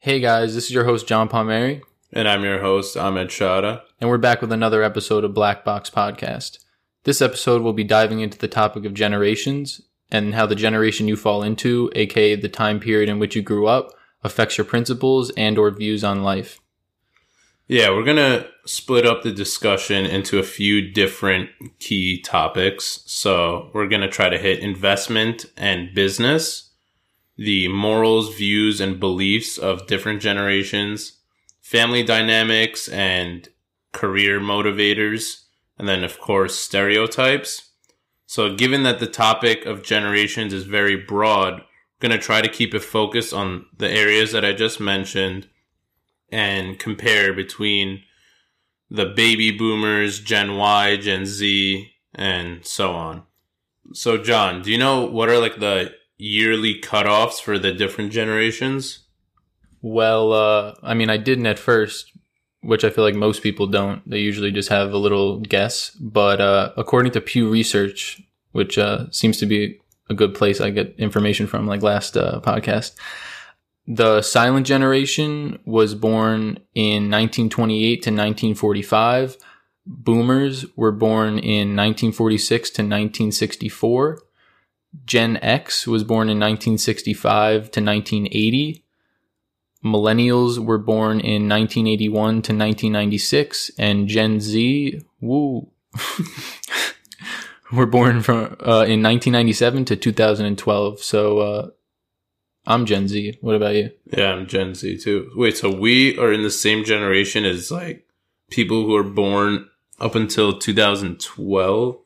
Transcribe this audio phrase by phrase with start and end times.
[0.00, 3.82] Hey guys, this is your host John Palmieri, And I'm your host, Ahmed Shada.
[4.00, 6.58] and we're back with another episode of Black Box Podcast.
[7.04, 11.16] This episode will be diving into the topic of generations and how the generation you
[11.16, 13.90] fall into, aka the time period in which you grew up,
[14.24, 16.60] affects your principles and or views on life.
[17.68, 23.02] Yeah, we're going to split up the discussion into a few different key topics.
[23.06, 26.69] So we're going to try to hit investment and business,
[27.40, 31.20] the morals, views, and beliefs of different generations,
[31.62, 33.48] family dynamics and
[33.92, 35.44] career motivators,
[35.78, 37.70] and then, of course, stereotypes.
[38.26, 42.48] So, given that the topic of generations is very broad, we're going to try to
[42.48, 45.48] keep it focused on the areas that I just mentioned
[46.30, 48.02] and compare between
[48.90, 53.22] the baby boomers, Gen Y, Gen Z, and so on.
[53.94, 59.00] So, John, do you know what are like the yearly cutoffs for the different generations?
[59.82, 62.12] Well, uh, I mean, I didn't at first,
[62.60, 64.08] which I feel like most people don't.
[64.08, 65.90] They usually just have a little guess.
[65.92, 68.20] But uh, according to Pew Research,
[68.52, 69.80] which uh, seems to be
[70.10, 72.94] a good place I get information from, like last uh, podcast,
[73.86, 79.38] the silent generation was born in 1928 to 1945.
[79.86, 84.18] Boomers were born in 1946 to 1964.
[85.04, 88.84] Gen X was born in 1965 to 1980
[89.84, 95.70] millennials were born in 1981 to 1996 and gen z woo
[97.72, 101.70] were born from uh, in 1997 to 2012 so uh,
[102.66, 103.38] i'm gen z.
[103.40, 103.90] What about you?
[104.16, 105.30] Yeah, I'm Gen Z too.
[105.34, 108.06] Wait, so we are in the same generation as like
[108.50, 109.68] people who are born
[109.98, 111.96] up until 2012?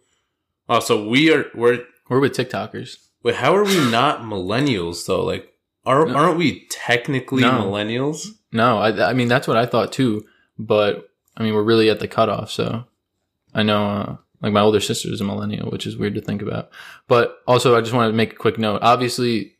[0.68, 5.24] Oh, so we are, we're, we're with tiktokers wait, how are we not millennials though?
[5.24, 5.50] Like,
[5.86, 6.14] are, No.
[6.14, 7.52] aren't we technically No.
[7.62, 8.26] millennials?
[8.52, 10.24] no I, I mean that's what i thought too
[10.58, 12.84] but i mean we're really at the cutoff so
[13.54, 16.42] i know uh, like my older sister is a millennial which is weird to think
[16.42, 16.70] about
[17.08, 19.52] but also i just want to make a quick note obviously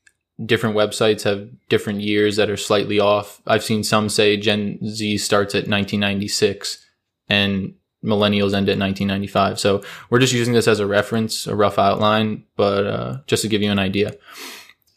[0.45, 5.17] different websites have different years that are slightly off i've seen some say gen z
[5.19, 6.85] starts at 1996
[7.29, 7.75] and
[8.05, 12.45] millennials end at 1995 so we're just using this as a reference a rough outline
[12.57, 14.15] but uh, just to give you an idea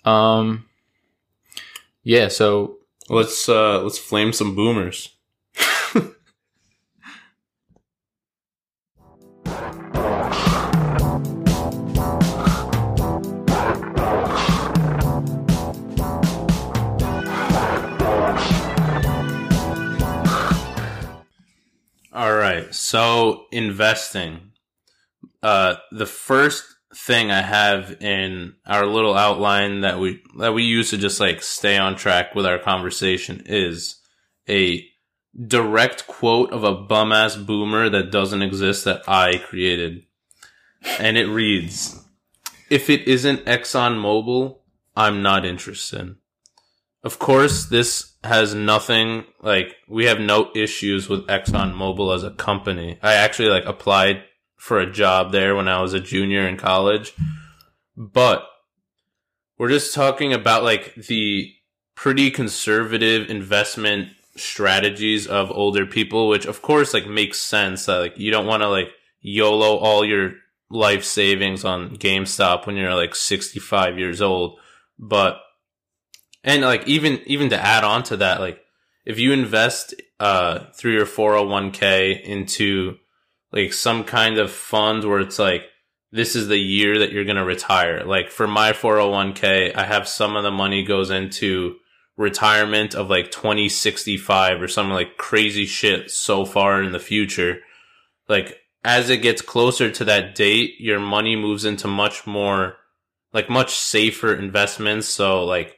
[0.05, 0.65] um
[2.03, 2.77] yeah so
[3.09, 5.16] Let's, uh, let's flame some boomers.
[22.89, 24.53] So investing.
[25.43, 26.63] Uh, the first
[26.95, 31.41] thing I have in our little outline that we that we use to just like
[31.41, 33.99] stay on track with our conversation is
[34.47, 34.87] a
[35.37, 40.03] direct quote of a bum ass boomer that doesn't exist that I created.
[40.97, 42.01] And it reads,
[42.69, 44.59] if it isn't Exxon Mobil,
[44.95, 46.15] I'm not interested.
[47.07, 52.31] Of course, this has nothing like we have no issues with Exxon Mobil as a
[52.31, 52.99] company.
[53.01, 54.25] I actually like applied
[54.57, 57.13] for a job there when I was a junior in college,
[57.95, 58.43] but
[59.57, 61.49] we're just talking about like the
[61.95, 68.17] pretty conservative investment strategies of older people, which of course like makes sense that like
[68.17, 68.89] you don't want to like
[69.21, 70.33] YOLO all your
[70.69, 74.59] life savings on GameStop when you're like 65 years old,
[74.99, 75.39] but
[76.47, 78.59] and like even even to add on to that like
[79.05, 82.97] if you invest uh through your 401k into
[83.51, 85.63] like some kind of fund where it's like
[86.11, 88.03] this is the year that you're going to retire.
[88.05, 91.75] Like for my 401k i have some of the money goes into
[92.15, 97.59] retirement of like 2065 or some like crazy shit so far in the future.
[98.27, 102.77] Like as it gets closer to that date your money moves into much more
[103.33, 105.07] like much safer investments.
[105.07, 105.76] So like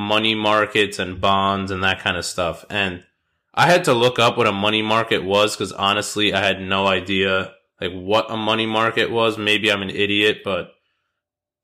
[0.00, 2.64] money markets and bonds and that kind of stuff.
[2.70, 3.04] And
[3.54, 6.86] I had to look up what a money market was because honestly, I had no
[6.86, 9.36] idea like what a money market was.
[9.36, 10.72] Maybe I'm an idiot, but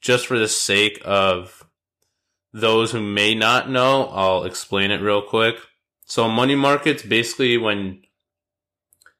[0.00, 1.64] just for the sake of
[2.52, 5.56] those who may not know, I'll explain it real quick.
[6.04, 8.02] So money markets basically when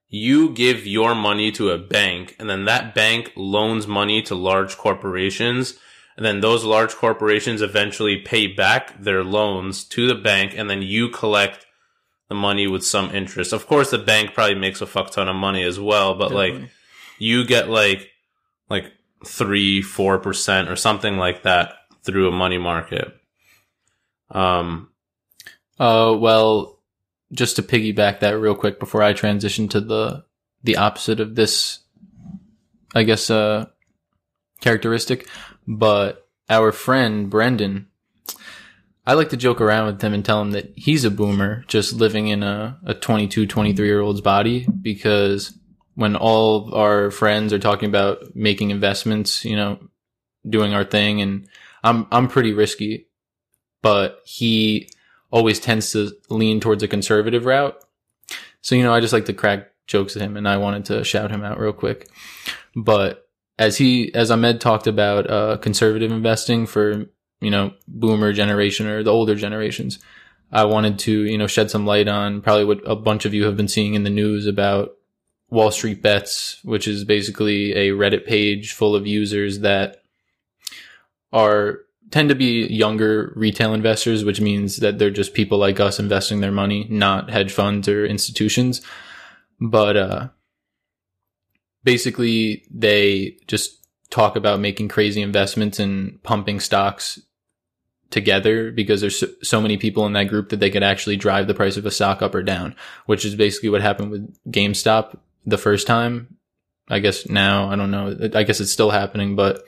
[0.08, 4.76] you give your money to a bank and then that bank loans money to large
[4.76, 5.78] corporations
[6.16, 10.82] and then those large corporations eventually pay back their loans to the bank and then
[10.82, 11.66] you collect
[12.28, 13.52] the money with some interest.
[13.52, 16.54] Of course the bank probably makes a fuck ton of money as well, but like
[17.18, 18.10] you get like
[18.68, 18.92] like
[19.26, 23.14] three, four percent or something like that through a money market.
[24.30, 24.90] Um
[25.78, 26.80] Uh, well,
[27.32, 30.24] just to piggyback that real quick before I transition to the
[30.62, 31.80] the opposite of this,
[32.94, 33.66] I guess, uh,
[34.60, 35.28] characteristic.
[35.66, 37.88] But our friend Brendan,
[39.06, 41.92] I like to joke around with him and tell him that he's a boomer, just
[41.92, 45.56] living in a, a 22, 23 year old's body because
[45.94, 49.78] when all our friends are talking about making investments, you know,
[50.48, 51.48] doing our thing and
[51.82, 53.06] I'm, I'm pretty risky,
[53.80, 54.88] but he
[55.30, 57.76] always tends to lean towards a conservative route.
[58.60, 61.04] So, you know, I just like to crack jokes at him and I wanted to
[61.04, 62.08] shout him out real quick.
[62.74, 63.25] But
[63.58, 67.06] as he, as Ahmed talked about, uh, conservative investing for,
[67.40, 69.98] you know, boomer generation or the older generations,
[70.52, 73.44] I wanted to, you know, shed some light on probably what a bunch of you
[73.44, 74.92] have been seeing in the news about
[75.50, 80.02] Wall Street Bets, which is basically a Reddit page full of users that
[81.32, 81.80] are
[82.10, 86.40] tend to be younger retail investors, which means that they're just people like us investing
[86.40, 88.80] their money, not hedge funds or institutions.
[89.60, 90.28] But uh,
[91.86, 97.20] basically, they just talk about making crazy investments and pumping stocks
[98.10, 101.54] together because there's so, many people in that group that they could actually drive the
[101.54, 102.74] price of a stock up or down,
[103.06, 106.36] which is basically what happened with GameStop the first time.
[106.88, 108.16] I guess now, I don't know.
[108.34, 109.62] I guess it's still happening, but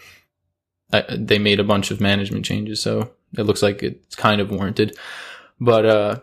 [0.93, 2.81] I, they made a bunch of management changes.
[2.83, 4.97] So it looks like it's kind of warranted.
[5.61, 6.21] But, uh,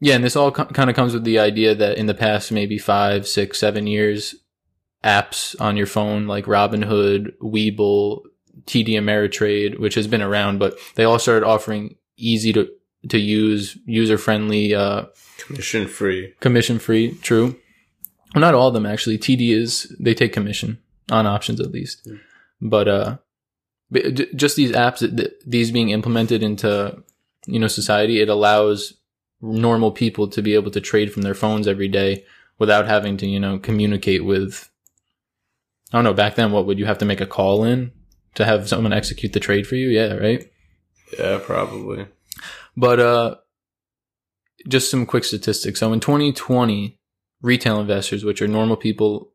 [0.00, 2.52] yeah, and this all co- kind of comes with the idea that in the past
[2.52, 4.34] maybe five, six, seven years,
[5.06, 8.22] apps on your phone like Robinhood, Webull,
[8.66, 12.68] TD Ameritrade, which has been around, but they all started offering easy to
[13.10, 15.04] to use, user friendly, uh,
[15.38, 16.34] Commission free.
[16.40, 17.12] commission free.
[17.22, 17.54] True.
[18.34, 19.18] Well, not all of them actually.
[19.18, 20.78] TD is they take commission
[21.10, 22.08] on options at least,
[22.60, 23.16] but uh,
[24.34, 25.00] just these apps,
[25.46, 27.00] these being implemented into
[27.46, 28.94] you know society, it allows
[29.40, 32.24] normal people to be able to trade from their phones every day
[32.58, 34.68] without having to you know communicate with.
[35.92, 36.14] I don't know.
[36.14, 37.92] Back then, what would you have to make a call in
[38.34, 39.88] to have someone execute the trade for you?
[39.88, 40.50] Yeah, right.
[41.18, 42.06] Yeah, probably.
[42.76, 43.36] But uh
[44.68, 45.80] just some quick statistics.
[45.80, 46.98] So in 2020,
[47.40, 49.32] retail investors, which are normal people,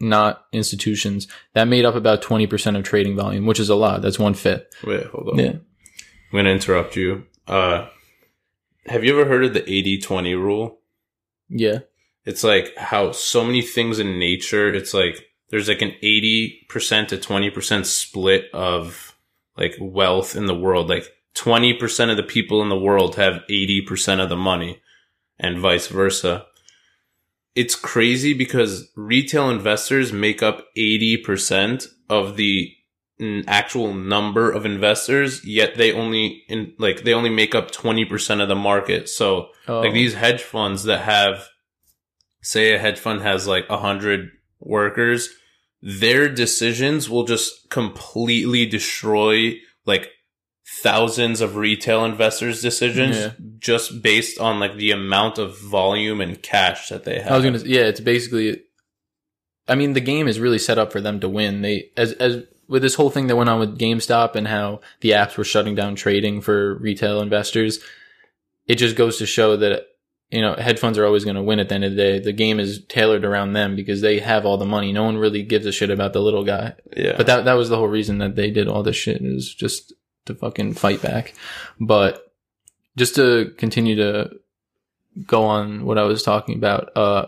[0.00, 4.02] not institutions, that made up about 20% of trading volume, which is a lot.
[4.02, 4.64] That's one fifth.
[4.84, 5.38] Wait, hold on.
[5.38, 5.52] Yeah.
[5.52, 7.26] I'm gonna interrupt you.
[7.46, 7.88] Uh,
[8.86, 10.80] have you ever heard of the 80-20 rule?
[11.48, 11.80] Yeah.
[12.24, 17.16] It's like how so many things in nature, it's like there's like an 80% to
[17.16, 19.16] 20% split of
[19.56, 20.88] like wealth in the world.
[20.88, 24.80] Like 20% of the people in the world have 80% of the money
[25.38, 26.46] and vice versa.
[27.54, 32.72] It's crazy because retail investors make up 80% of the
[33.46, 38.48] actual number of investors, yet they only in like they only make up 20% of
[38.48, 39.08] the market.
[39.08, 39.80] So Oh.
[39.80, 41.48] like these hedge funds that have
[42.40, 45.28] say a hedge fund has like a hundred workers
[45.82, 49.54] their decisions will just completely destroy
[49.86, 50.10] like
[50.82, 53.30] thousands of retail investors decisions Yeah.
[53.58, 57.44] just based on like the amount of volume and cash that they have I was
[57.44, 58.62] gonna, yeah, it's basically.
[59.68, 61.62] I mean, the game is really set up for them to win.
[61.62, 65.10] They as as with this whole thing that went on with GameStop and how the
[65.10, 67.80] apps were shutting down trading for retail investors.
[68.66, 69.86] It just goes to show that
[70.30, 72.18] you know funds are always going to win at the end of the day.
[72.18, 74.92] The game is tailored around them because they have all the money.
[74.92, 76.74] No one really gives a shit about the little guy.
[76.96, 79.52] yeah But that that was the whole reason that they did all this shit is
[79.52, 79.92] just
[80.26, 81.34] to fucking fight back.
[81.80, 82.32] But
[82.96, 84.30] just to continue to
[85.26, 87.26] go on what I was talking about, uh,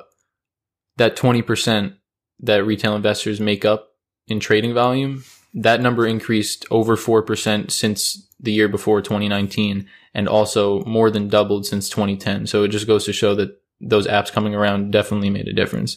[0.96, 1.94] that twenty percent
[2.40, 3.88] that retail investors make up
[4.28, 10.28] in trading volume, that number increased over four percent since the year before 2019, and
[10.28, 12.46] also more than doubled since 2010.
[12.46, 15.96] So it just goes to show that those apps coming around definitely made a difference.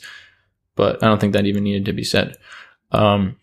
[0.76, 2.36] But I don't think that even needed to be said.
[2.92, 3.38] Um,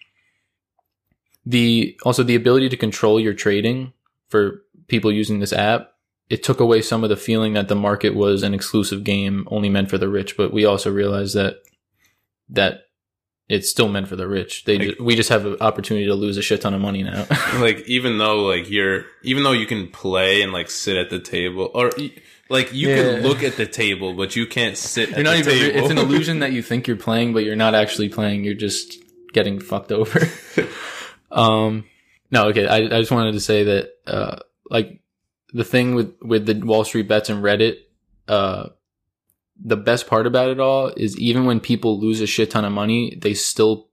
[1.44, 3.92] the also the ability to control your trading
[4.28, 5.88] for people using this app
[6.28, 9.68] it took away some of the feeling that the market was an exclusive game only
[9.68, 11.56] meant for the rich but we also realized that
[12.48, 12.84] that
[13.48, 14.64] it's still meant for the rich.
[14.64, 17.26] They Like- we just have an opportunity to lose a shit ton of money now.
[17.58, 21.18] Like even though like you're even though you can play and like sit at the
[21.18, 21.90] table or
[22.48, 22.96] like you Yeah.
[22.96, 25.78] can look at the table but you can't sit you're at not the even table
[25.80, 28.44] it's an illusion that you think you're playing but you're not actually playing.
[28.44, 28.96] You're just
[29.32, 30.20] getting fucked over.
[31.30, 31.84] Um
[32.30, 32.66] no okay.
[32.66, 34.36] I, I just wanted to say that uh
[34.70, 35.00] like
[35.52, 37.76] the thing with with the wall street bets and reddit
[38.28, 38.68] uh
[39.64, 42.72] the best part about it all is even when people lose a shit ton of
[42.72, 43.88] money they still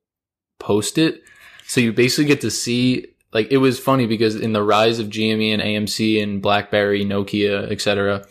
[0.60, 1.22] post it
[1.68, 5.08] so you basically get to see like it was funny because in the rise of
[5.08, 8.26] GME and AMC and BlackBerry, Nokia, etc.,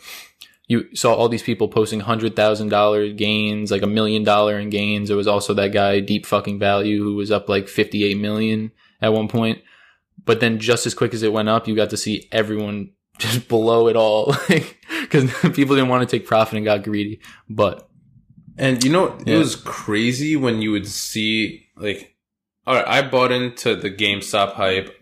[0.67, 4.69] you saw all these people posting hundred thousand dollar gains, like a million dollar in
[4.69, 5.07] gains.
[5.07, 8.71] There was also that guy Deep Fucking Value who was up like fifty eight million
[9.01, 9.59] at one point.
[10.25, 13.47] But then just as quick as it went up, you got to see everyone just
[13.47, 14.35] below it all,
[15.09, 17.19] because people didn't want to take profit and got greedy.
[17.49, 17.87] But
[18.57, 19.35] And you know, Yeah.
[19.35, 22.15] it was crazy when you would see like,
[22.67, 24.95] all right, I bought into the GameStop hype.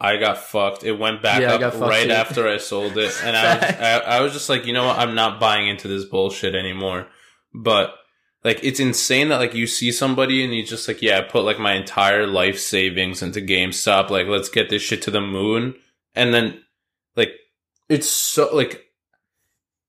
[0.00, 0.84] I got fucked.
[0.84, 2.12] It went back Yeah, up right too.
[2.12, 4.98] after I sold it, and I was, I, I was just like, you know what?
[4.98, 7.06] I'm not buying into this bullshit anymore.
[7.54, 7.94] But
[8.42, 11.44] like, it's insane that like you see somebody and you just like, yeah, I put
[11.44, 14.10] like my entire life savings into GameStop.
[14.10, 15.76] Like, let's get this shit to the moon,
[16.14, 16.60] and then
[17.16, 17.30] like,
[17.88, 18.83] it's so like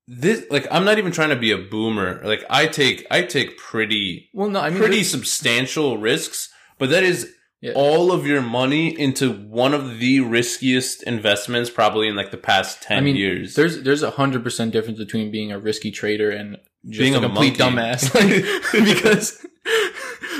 [0.08, 2.20] this like I'm not even trying to be a boomer.
[2.24, 6.48] Like I take I take pretty well, no, I mean, pretty substantial risks,
[6.78, 7.72] but that is Yeah.
[7.74, 12.82] all of your money into one of the riskiest investments probably in like the past
[12.82, 13.54] 10 I mean, years.
[13.54, 16.58] There's there's a hundred percent difference between being a risky trader and
[16.88, 17.76] just Being a a complete monkey.
[17.76, 18.14] dumbass.
[18.14, 19.44] Like, because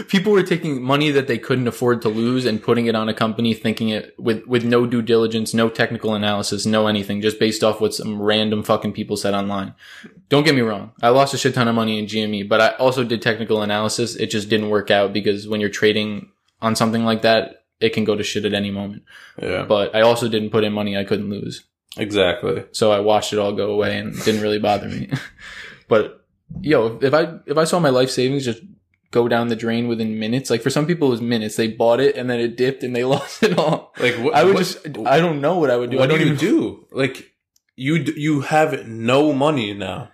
[0.09, 3.15] people were taking money that they couldn't afford to lose and putting it on a
[3.15, 7.62] company, thinking it with with no due diligence, no technical analysis, no anything, just based
[7.65, 9.75] off what some random fucking people said online.
[10.29, 12.69] Don't get me wrong, I lost a shit ton of money in GME, but I
[12.76, 14.17] also did technical analysis.
[14.17, 18.05] It just didn't work out because when you're trading on something like that, it can
[18.05, 19.03] go to shit at any moment.
[19.41, 21.65] yeah, But I also didn't put in money I couldn't lose.
[21.97, 22.65] exactly.
[22.73, 25.11] So I watched it all go away and didn't really bother me.
[25.88, 26.25] but
[26.61, 28.62] yo, if I if I saw my life savings just
[29.10, 31.56] go down the drain within minutes, like for some people it was minutes.
[31.56, 33.92] They bought it and then it dipped and they lost it all.
[33.98, 35.98] Like what I would what- just I don't know what I would do.
[35.98, 36.86] what I don't do you even do?
[36.92, 37.32] Like
[37.76, 40.10] you you have no money now.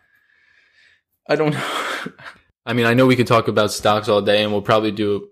[1.29, 1.69] I don't know.
[2.67, 5.29] I mean, I know we could talk about stocks all day and we'll probably do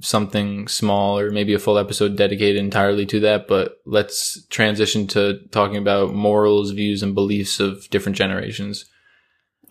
[0.00, 5.40] something small or maybe a full episode dedicated entirely to that, but let's transition to
[5.50, 8.84] talking about morals, views and beliefs of different generations.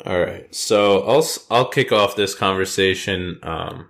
[0.06, 0.54] All right.
[0.56, 3.90] So I'll I'll kick off this conversation um,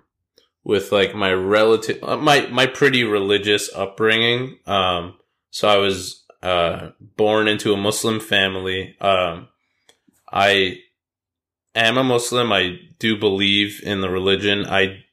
[0.64, 4.58] with like my relative uh, my my pretty religious upbringing.
[4.66, 5.18] Um,
[5.50, 8.96] so I was uh, born into a Muslim family.
[9.00, 9.48] Um,
[10.32, 10.78] I
[11.74, 12.52] am a Muslim.
[12.52, 14.66] I do believe in the religion.
[14.66, 15.04] I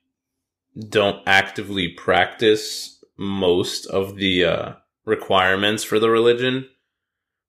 [0.78, 4.74] don't actively practice most of the uh,
[5.06, 6.70] requirements for the religion,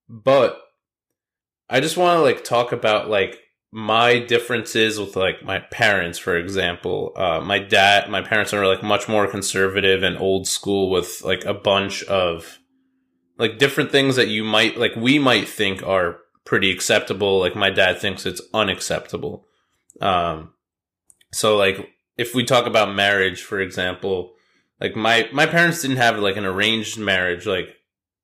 [0.08, 0.60] but
[1.70, 3.38] I just want to like talk about like
[3.70, 7.12] my differences with like my parents, for example.
[7.16, 11.44] Uh, my dad, my parents are like much more conservative and old school with like
[11.44, 12.58] a bunch of
[13.38, 17.40] like different things that you might like we might think are pretty acceptable.
[17.40, 19.46] Like my dad thinks it's unacceptable.
[20.00, 20.54] Um,
[21.32, 24.32] so like if we talk about marriage, for example,
[24.80, 27.46] like my my parents didn't have like an arranged marriage.
[27.46, 27.68] Like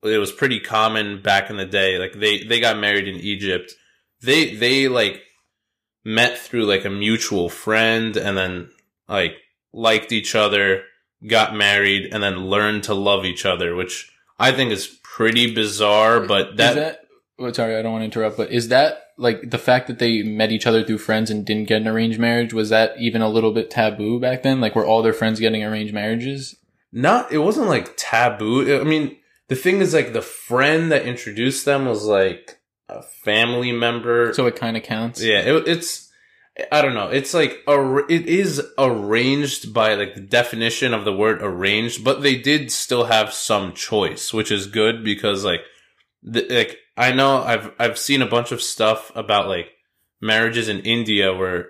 [0.04, 1.98] it was pretty common back in the day.
[1.98, 3.72] Like they they got married in Egypt.
[4.20, 5.22] They they like
[6.04, 8.70] met through like a mutual friend and then
[9.08, 9.36] like
[9.72, 10.82] liked each other,
[11.26, 16.20] got married, and then learned to love each other, which I think is pretty bizarre.
[16.20, 17.00] But that, is that
[17.38, 20.22] well, sorry, I don't want to interrupt, but is that like the fact that they
[20.22, 22.52] met each other through friends and didn't get an arranged marriage?
[22.52, 24.60] Was that even a little bit taboo back then?
[24.60, 26.56] Like, were all their friends getting arranged marriages?
[26.94, 28.80] not it wasn't like taboo.
[28.80, 29.16] I mean,
[29.54, 32.58] the thing is like the friend that introduced them was like
[32.88, 34.34] a family member.
[34.34, 35.22] So it kind of counts.
[35.22, 36.10] Yeah, it, it's
[36.72, 37.08] I don't know.
[37.08, 42.22] It's like ar- it is arranged by like the definition of the word arranged, but
[42.22, 45.60] they did still have some choice, which is good because like
[46.24, 49.68] the, like I know I've I've seen a bunch of stuff about like
[50.20, 51.68] marriages in India where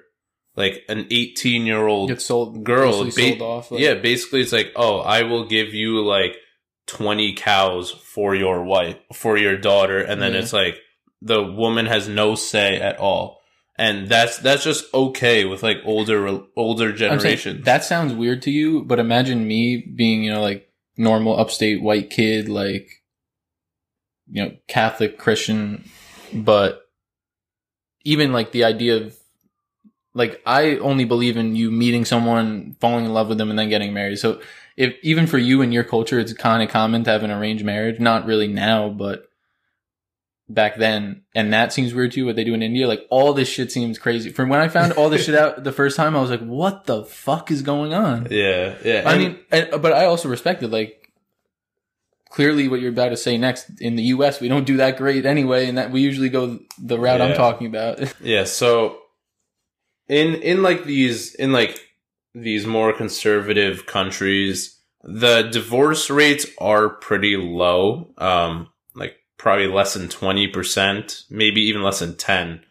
[0.56, 3.70] like an 18 year old Gets sold, girl ba- off.
[3.70, 6.38] Like, yeah, basically it's like, oh, I will give you like
[6.86, 9.98] 20 cows for your wife, for your daughter.
[9.98, 10.40] And then Yeah.
[10.40, 10.78] it's like
[11.22, 13.40] the woman has no say at all.
[13.76, 17.64] And that's, that's just okay with like older, older generations.
[17.64, 22.10] that sounds weird to you, but imagine me being, you know, like normal upstate white
[22.10, 22.88] kid, like,
[24.28, 25.88] you know, Catholic Christian,
[26.32, 26.82] but
[28.04, 29.16] even like the idea of,
[30.16, 33.68] like, I only believe in you meeting someone, falling in love with them, and then
[33.68, 34.18] getting married.
[34.18, 34.40] So,
[34.76, 37.64] if even for you in your culture, it's kind of common to have an arranged
[37.64, 38.00] marriage.
[38.00, 39.28] Not really now, but
[40.48, 42.26] back then, and that seems weird to you.
[42.26, 44.30] What they do in India, like all this shit seems crazy.
[44.30, 46.84] From when I found all this shit out the first time, I was like, "What
[46.84, 48.74] the fuck is going on?" yeah.
[48.84, 49.02] Yeah.
[49.06, 51.12] I mean, and, but I also respected like
[52.30, 53.80] clearly what you're about to say next.
[53.80, 56.98] In the U.S., we don't do that great anyway, and that we usually go the
[56.98, 58.00] route I'm talking about.
[58.20, 58.98] Yeah, so
[60.08, 61.78] in in like these in like
[62.34, 68.12] these more conservative countries, the divorce rates are pretty low.
[68.18, 72.64] Um, like probably less than 20%, maybe even less than 10.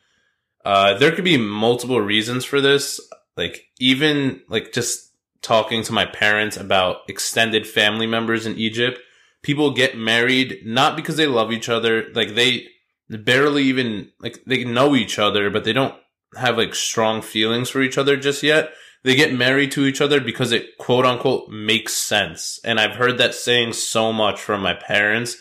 [0.66, 3.00] Uh, there could be multiple reasons for this.
[3.36, 9.00] Like even like just talking to my parents about extended family members in Egypt,
[9.42, 12.06] people get married not because they love each other.
[12.14, 12.68] Like they
[13.10, 15.96] barely even like they know each other, but they don't
[16.36, 18.72] have like strong feelings for each other just yet.
[19.04, 22.60] They get married to each other because it quote unquote makes sense.
[22.64, 25.38] And I've heard that saying so much from my parents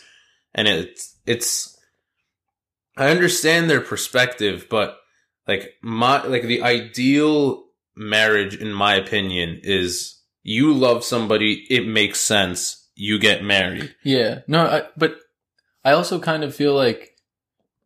[0.53, 1.77] and it's, it's,
[2.97, 4.99] I understand their perspective, but
[5.47, 7.63] like my, like the ideal
[7.95, 13.95] marriage, in my opinion, is you love somebody, it makes sense, you get married.
[14.03, 14.41] Yeah.
[14.47, 15.17] No, I, but
[15.83, 17.15] I also kind of feel like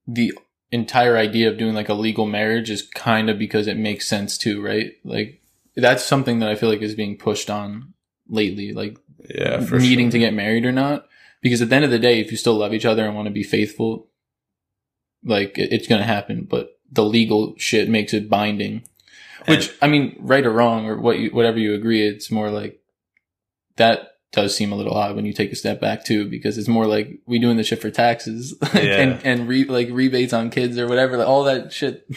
[0.07, 0.33] the
[0.71, 4.37] entire idea of doing like a legal marriage is kind of because it makes sense
[4.37, 4.93] too, right?
[5.03, 5.41] Like
[5.77, 7.93] that's something that I feel like is being pushed on
[8.27, 8.97] lately, like
[9.33, 11.05] Yeah, needing to get married or not.
[11.41, 13.27] Because at the end of the day, if you still love each other and want
[13.27, 14.07] to be faithful,
[15.23, 16.47] like it, it's going to happen.
[16.49, 18.83] But the legal shit makes it binding.
[19.47, 22.81] Which I mean, right or wrong or what you, whatever you agree, it's more like
[23.77, 26.67] that does seem a little odd when you take a step back too, because it's
[26.67, 28.81] more like we doing the shit for taxes Yeah.
[29.01, 32.09] and and re, like rebates on kids or whatever, like all that shit.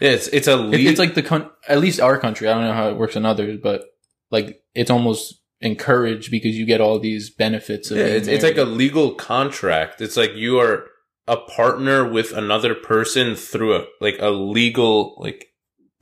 [0.00, 2.48] Yeah, it's it's a It- it's like the con- at least our country.
[2.48, 3.84] I don't know how it works in others, but
[4.30, 7.90] like it's almost encouraged because you get all these benefits.
[7.90, 10.00] Of yeah, it's, it's like a legal contract.
[10.00, 10.86] It's like you are
[11.26, 15.46] a partner with another person through a like a legal like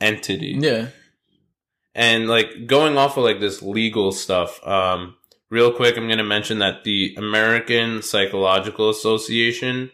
[0.00, 0.57] entity.
[0.61, 0.88] yeah.
[1.95, 5.17] And like going off of like this legal stuff, um,
[5.49, 9.91] real quick, I'm going to mention that the American Psychological Association,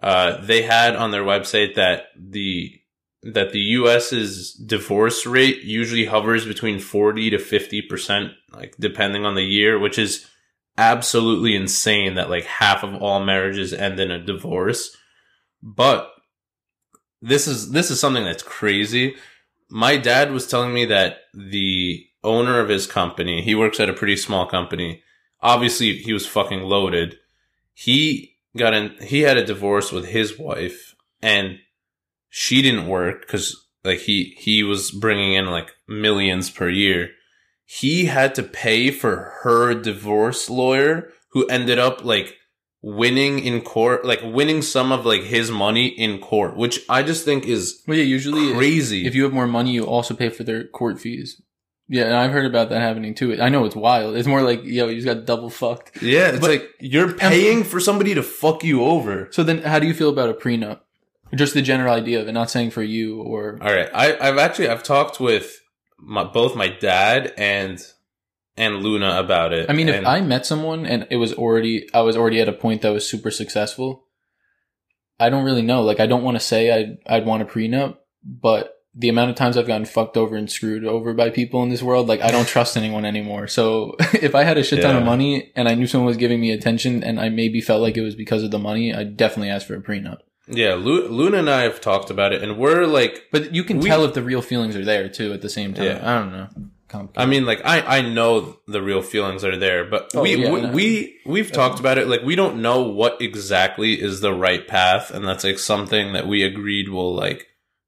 [0.00, 2.79] uh, they had on their website that the
[3.22, 9.34] that the U.S.'s divorce rate usually hovers between 40 to 50 percent, like depending on
[9.34, 10.26] the year, which is
[10.78, 12.14] absolutely insane.
[12.14, 14.96] That like half of all marriages end in a divorce,
[15.62, 16.10] but
[17.20, 19.16] this is this is something that's crazy
[19.70, 23.94] my dad was telling me that the owner of his company, he works at a
[23.94, 25.02] pretty small company.
[25.40, 27.16] Obviously, he was fucking loaded.
[27.72, 31.60] He got in, he had a divorce with his wife and
[32.30, 37.10] she didn't work because like he, he was bringing in like millions per year.
[37.64, 42.36] He had to pay for her divorce lawyer who ended up like
[42.82, 47.24] winning in court, like winning some of like his money in court, which I just
[47.24, 48.04] think is Well, yeah.
[48.04, 49.06] Usually, crazy.
[49.06, 51.40] if you have more money, you also pay for their court fees.
[51.92, 53.40] Yeah, and I've heard about that happening too.
[53.42, 54.16] I know it's wild.
[54.16, 56.00] It's more like, yo, you just got double fucked.
[56.02, 59.28] Yeah, it's But- like you're paying for somebody to fuck you over.
[59.32, 60.80] So then, how do you feel about a prenup?
[61.34, 64.38] Just the general idea of it, not saying for you or All right, I, I've
[64.38, 65.60] actually I've talked with
[65.98, 67.80] my, both my dad and
[68.56, 69.70] and Luna about it.
[69.70, 72.52] I mean, if I met someone and it was already, I was already at a
[72.52, 74.04] point that was super successful.
[75.18, 75.82] I don't really know.
[75.82, 79.36] Like, I don't want to say I'd, I'd want a prenup, but the amount of
[79.36, 82.30] times I've gotten fucked over and screwed over by people in this world, like, I
[82.30, 83.46] don't trust anyone anymore.
[83.46, 86.40] So if I had a shit ton of money and I knew someone was giving
[86.40, 89.50] me attention and I maybe felt like it was because of the money, I'd definitely
[89.50, 90.18] ask for a prenup.
[90.50, 93.78] Yeah, Lu, Luna and I have talked about it, and we're like, But you can
[93.80, 95.84] We- tell if the real feelings are there too at the same time.
[95.86, 96.00] Yeah.
[96.02, 96.48] I don't know.
[97.16, 100.50] I mean, like I I know the real feelings are there, but Oh, we, yeah,
[100.50, 100.70] we no.
[100.72, 102.08] we we've talked about it.
[102.08, 106.26] Like we don't know what exactly is the right path, and that's like something that
[106.26, 107.46] we agreed we'll like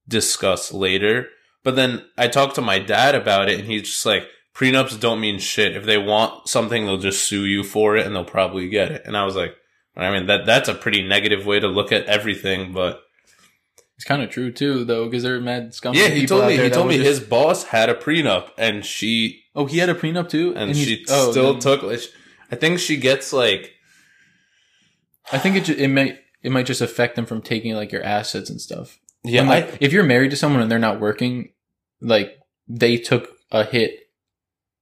[0.09, 1.29] discuss later.
[1.64, 5.20] But then I talked to my dad about it, and he's just like, prenups don't
[5.20, 5.77] mean shit.
[5.77, 9.03] If they want something, they'll just sue you for it, and they'll probably get it.
[9.05, 9.55] And I was like,
[9.96, 13.02] I mean that that's a pretty negative way to look at everything, but
[13.96, 16.57] it's kind of true too, though, because there are mad scumbag yeah, he told me
[16.57, 19.94] he told me just- his boss had a prenup, and she Oh, he had a
[19.94, 21.83] prenup too, and, he's- she oh, still then- took.
[21.83, 22.00] like,
[22.50, 23.72] I think she gets like
[25.31, 28.50] I think it it might it might just affect them from taking like your assets
[28.50, 28.98] and stuff.
[29.24, 29.40] yeah.
[29.40, 31.52] And, like, I, if you're married to someone and they're not working,
[32.00, 34.01] like they took a hit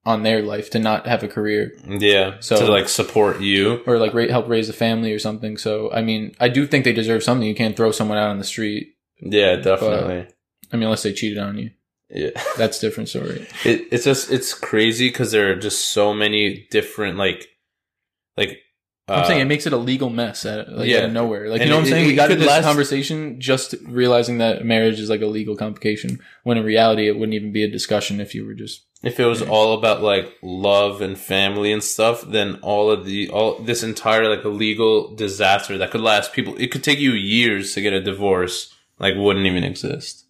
[0.05, 2.37] on their life to not have a career yeah.
[2.41, 3.83] So- to like support you.
[3.87, 5.57] or like ra- help raise a family or something.
[5.57, 7.47] So I mean, I do think they deserve something.
[7.47, 8.95] You can't throw someone out on the street.
[9.21, 10.27] Yeah, definitely.
[10.73, 11.71] I mean, unless they cheated on you,
[12.09, 12.31] yeah.
[12.57, 13.47] that's a different story.
[13.65, 17.49] It, it's just it's crazy because there are just so many different like
[18.37, 18.59] like.
[19.11, 20.99] I'm uh, saying it makes it a legal mess at, like, yeah.
[20.99, 21.49] out of nowhere.
[21.49, 22.05] Like, And you know what I'm saying?
[22.05, 25.57] it we got into this last- conversation just realizing that marriage is like a legal
[25.57, 29.19] complication, when in reality it wouldn't even be a discussion if you were just if
[29.19, 33.59] it was all about like love and family and stuff, then all of the all
[33.59, 37.73] this entire like a legal disaster that could last people it could take you years
[37.75, 40.27] to get a divorce like wouldn't even exist.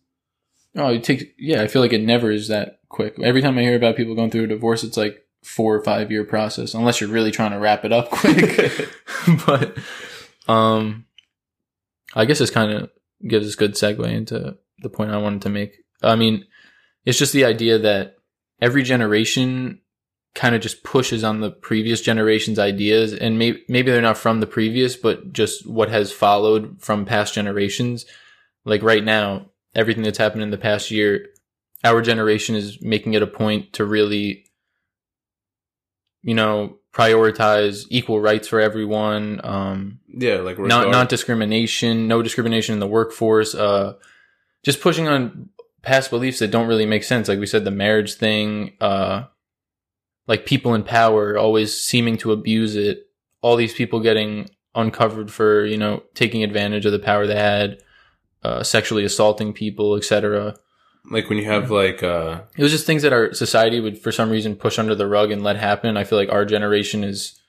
[0.77, 1.25] Oh, it takes.
[1.37, 3.16] Yeah, I feel like it never is that quick.
[3.21, 6.11] Every time I hear about people going through a divorce, it's like four or five
[6.11, 8.88] year process, unless you're really trying to wrap it up quick.
[9.46, 9.76] but
[10.48, 11.07] um,
[12.14, 12.90] I guess this kind of
[13.26, 15.76] gives us good segue into the point I wanted to make.
[16.03, 16.46] I mean,
[17.05, 18.16] it's just the idea that
[18.61, 19.81] every generation
[20.35, 24.38] kind of just pushes on the previous generation's ideas and maybe maybe they're not from
[24.38, 28.07] the previous but just what has followed from past generations
[28.64, 31.26] like right now everything that's happened in the past year
[31.83, 34.44] our generation is making it a point to really
[36.23, 42.75] you know prioritize equal rights for everyone um Yeah, like not not discrimination, no discrimination
[42.75, 43.55] in the workforce.
[43.55, 43.95] Uh,
[44.63, 45.49] just pushing on
[45.83, 47.29] past beliefs that don't really make sense.
[47.29, 48.77] Like we said, the marriage thing.
[48.81, 49.25] Uh,
[50.27, 53.07] like people in power always seeming to abuse it.
[53.43, 57.79] All these people getting uncovered for you know taking advantage of the power they had,
[58.43, 60.57] uh, sexually assaulting people, etc.
[61.11, 64.13] like when you have like uh It was just things that our society would, for
[64.13, 65.97] some reason, push under the rug and let happen.
[65.97, 67.41] I feel like our generation is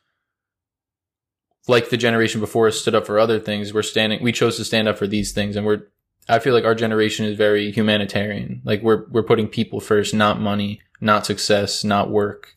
[1.68, 3.74] like the generation before us stood up for other things.
[3.74, 5.56] We're standing, we chose to stand up for these things.
[5.56, 5.84] And we're,
[6.28, 8.62] I feel like our generation is very humanitarian.
[8.64, 12.54] Like we're, we're putting people first, not money, not success, not work,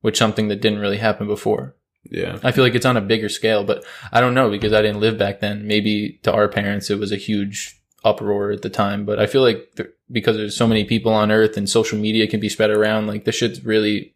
[0.00, 1.76] which something that didn't really happen before.
[2.04, 2.38] yeah.
[2.42, 5.00] I feel like it's on a bigger scale, but I don't know because I didn't
[5.00, 5.66] live back then.
[5.66, 9.42] Maybe to our parents, it was a huge uproar at the time, but I feel
[9.42, 12.70] like th- because there's so many people on earth and social media can be spread
[12.70, 14.14] around, like this shit's really,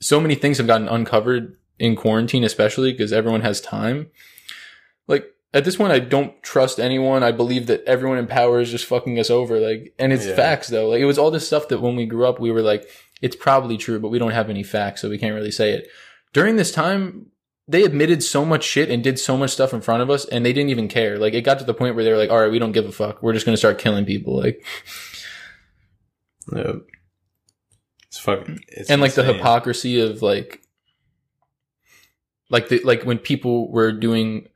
[0.00, 4.10] so many things have gotten uncovered in quarantine, especially because everyone has time.
[5.06, 7.22] Like at this point, I don't trust anyone.
[7.22, 9.58] I believe that everyone in power is just fucking us over.
[9.60, 10.34] Like, and it's Yeah.
[10.36, 10.88] facts though.
[10.88, 12.88] Like it was all this stuff that when we grew up, we were like,
[13.22, 15.88] it's probably true, but we don't have any facts, so we can't really say it
[16.32, 17.26] during this time
[17.68, 20.44] they admitted so much shit and did so much stuff in front of us and
[20.44, 21.18] they didn't even care.
[21.18, 22.86] Like it got to the point where they were like all right we don't give
[22.86, 23.22] a fuck.
[23.22, 24.64] We're just going to start killing people like.
[26.52, 26.72] Yeah.
[28.06, 30.62] It's fucking it's and like the hypocrisy of like
[32.48, 34.48] like the like when people were doing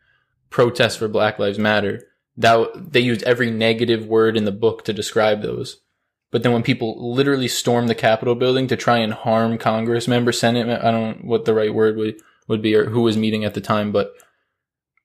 [0.49, 2.01] protests for black lives matter
[2.39, 5.83] that they used every negative word in the book to describe those.
[6.31, 10.33] But then when people literally stormed the capitol building to try and harm congress member
[10.33, 13.45] senate i don't know what the right word would would be or who was meeting
[13.45, 14.13] at the time but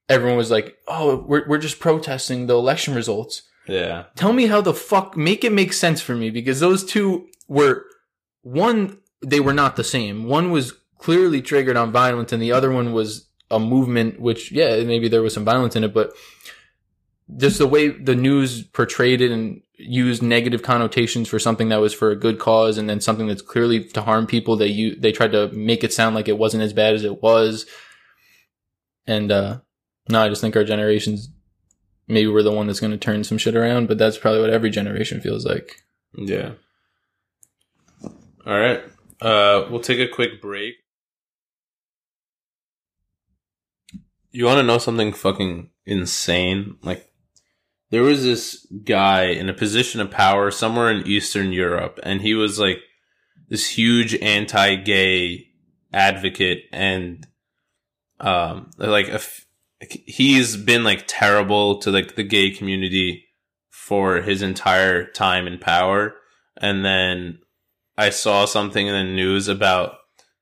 [0.10, 4.06] everyone was like oh we're, we're just protesting the election results Yeah.
[4.16, 7.86] tell me how the fuck make it make sense for me because those two were
[8.42, 12.72] one they were not the same one was clearly triggered on violence and the other
[12.72, 16.12] one was a movement which yeah maybe there was some violence in it but
[17.36, 21.94] just the way the news portrayed it and used negative connotations for something that was
[21.94, 25.12] for a good cause and then something that's clearly to harm people they you they
[25.12, 27.68] tried to make it sound like it wasn't as bad as it was
[29.06, 29.60] and uh
[30.10, 31.30] no i just think our generations
[32.08, 34.50] maybe we're the one that's going to turn some shit around, but that's probably what
[34.50, 35.84] every generation feels like.
[36.16, 36.54] Yeah.
[38.46, 38.82] All right.
[39.22, 40.76] Uh, we'll take a quick break.
[44.32, 46.78] You want to know something fucking insane?
[46.82, 47.12] Like,
[47.90, 52.34] there was this guy in a position of power somewhere in Eastern Europe, and he
[52.34, 52.80] was like
[53.50, 55.48] this huge anti-gay
[55.94, 57.26] advocate, and
[58.20, 59.10] um, like
[59.80, 63.26] he's been like terrible to like the gay community
[63.70, 66.14] for his entire time in power.
[66.60, 67.40] And then
[67.98, 69.94] I saw something in the news about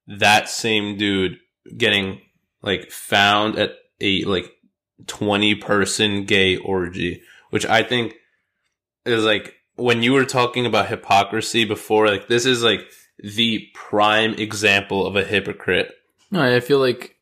[0.07, 1.37] that same dude
[1.77, 2.21] getting
[2.61, 4.51] like found at a like
[5.07, 8.15] 20 person gay orgy, which I think
[9.05, 12.81] is like when you were talking about hypocrisy before, like this is like
[13.19, 15.93] the prime example of a hypocrite.
[16.31, 17.15] No, I feel like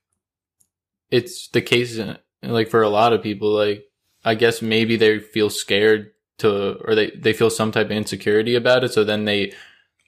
[1.11, 1.99] it's the case,
[2.41, 3.85] like for a lot of people, like
[4.25, 8.55] I guess maybe they feel scared to, or they, they feel some type of insecurity
[8.55, 8.93] about it.
[8.93, 9.53] So then they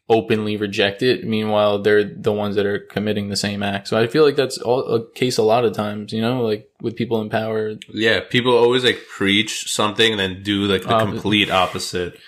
[0.07, 1.25] openly reject it.
[1.25, 3.87] Meanwhile, they're the ones that are committing the same act.
[3.87, 6.69] So I feel like that's all, a case a lot of times, you know, like
[6.81, 7.73] with people in power.
[7.91, 12.19] Yeah, people always like preach something and then do like the complete opposite.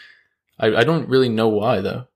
[0.60, 2.08] I, I don't really know why though.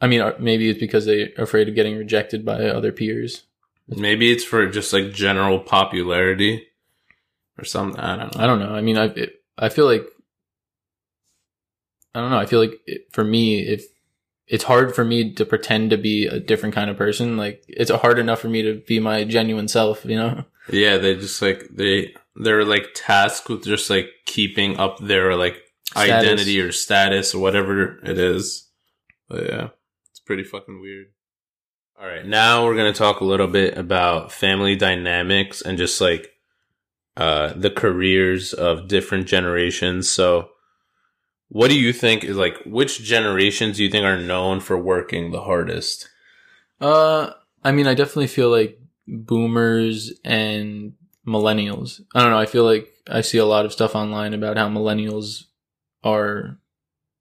[0.00, 3.44] I mean, uh, maybe it's because they're afraid of getting rejected by other peers.
[3.88, 6.66] Maybe it's for just like general popularity
[7.58, 8.00] or something.
[8.00, 8.42] I don't know.
[8.42, 8.74] I don't know.
[8.74, 10.04] I mean, I it, I feel like
[12.14, 12.38] I don't know.
[12.38, 13.84] I feel like it, for me, if
[14.46, 17.90] it's hard for me to pretend to be a different kind of person, like it's
[17.90, 20.04] hard enough for me to be my genuine self.
[20.04, 20.44] You know?
[20.70, 25.56] Yeah, they just like they they're like tasked with just like keeping up their like
[25.86, 26.12] Status.
[26.12, 28.68] identity or status or whatever it is.
[29.28, 29.68] But yeah,
[30.10, 31.06] it's pretty fucking weird.
[32.00, 36.30] All right, now we're gonna talk a little bit about family dynamics and just like
[37.16, 40.10] uh the careers of different generations.
[40.10, 40.50] So,
[41.54, 45.30] what do you think is like which generations do you think are known for working
[45.30, 46.08] the hardest?
[46.80, 47.30] Uh,
[47.62, 52.00] I mean, I definitely feel like boomers and millennials.
[52.12, 52.40] I don't know.
[52.40, 55.44] I feel like I see a lot of stuff online about how millennials
[56.02, 56.58] are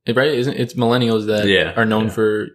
[0.07, 0.33] right.
[0.33, 2.13] Isn't it's millennials that Yeah, are known yeah.
[2.13, 2.47] for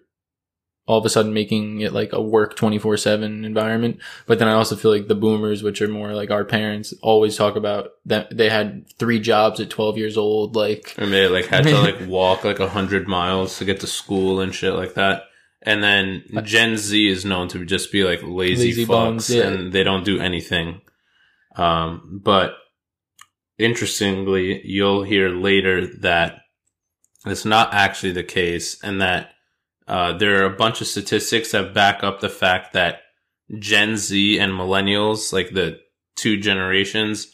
[0.89, 4.01] all of a sudden making it like a work twenty four seven environment.
[4.27, 7.37] But then I also feel like the boomers, which are more like our parents, always
[7.37, 10.57] talk about that they had three jobs at twelve years old.
[10.57, 13.87] Like And they like had to like walk like a hundred miles to get to
[13.87, 15.25] school and shit like that.
[15.61, 19.47] And then Gen Z is known to just be like lazy, Lazy fucks bones, yeah.
[19.47, 20.81] and they don't do anything.
[21.55, 22.55] Um, but
[23.59, 26.39] interestingly, you'll hear later that
[27.27, 29.33] it's not actually the case and that
[29.89, 33.01] uh, there are a bunch of statistics that back up the fact that
[33.59, 35.79] Gen Z and millennials, like the
[36.17, 37.33] two generations,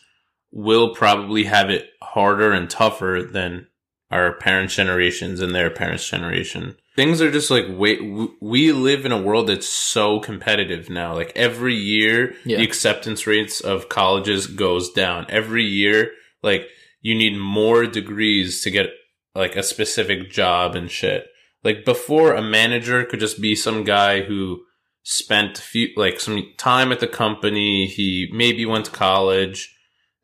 [0.53, 3.67] will probably have it harder and tougher than
[4.11, 6.77] our parents' generations and their parents' generation.
[6.95, 7.99] Things are just like wait,
[8.40, 11.12] we live in a world that's so competitive now.
[11.14, 12.59] Like every year, Yeah.
[12.59, 15.27] the acceptance rates of colleges goes down.
[15.29, 16.12] Every year,
[16.45, 16.69] like
[17.01, 18.90] you need more degrees to get
[19.35, 21.27] like a specific job and shit.
[21.64, 24.62] Like before, a manager could just be some guy who
[25.03, 27.87] spent few, like some time at the company.
[27.87, 29.74] He maybe went to college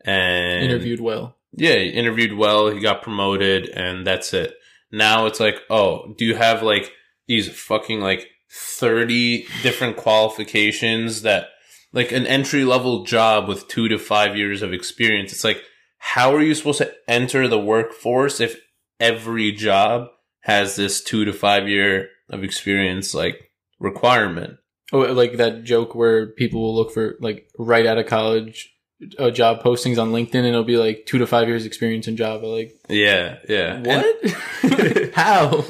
[0.05, 1.37] and interviewed well.
[1.53, 4.55] yeah, he interviewed well, he got promoted, and that's it.
[4.93, 6.93] Now it's like, oh, do you have like
[7.27, 11.49] these fucking like 30 different qualifications that
[11.93, 15.33] like an entry level job with two to five years of experience?
[15.33, 15.63] It's like,
[15.99, 18.61] how are you supposed to enter the workforce if
[18.99, 20.09] every job
[20.41, 24.59] has this two to five year of experience like requirement?
[24.93, 28.75] Oh, like that joke where people will look for like right out of college
[29.19, 32.17] uh, job postings on LinkedIn, and it'll be like two to five years experience in
[32.17, 32.47] Java.
[32.47, 33.81] Like Yeah, yeah.
[33.81, 35.15] What?
[35.15, 35.65] How?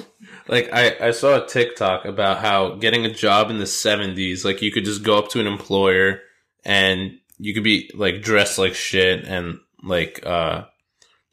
[0.49, 4.63] Like I, I saw a TikTok about how getting a job in the seventies, like
[4.63, 6.23] you could just go up to an employer
[6.65, 10.65] and you could be like dressed like shit and like uh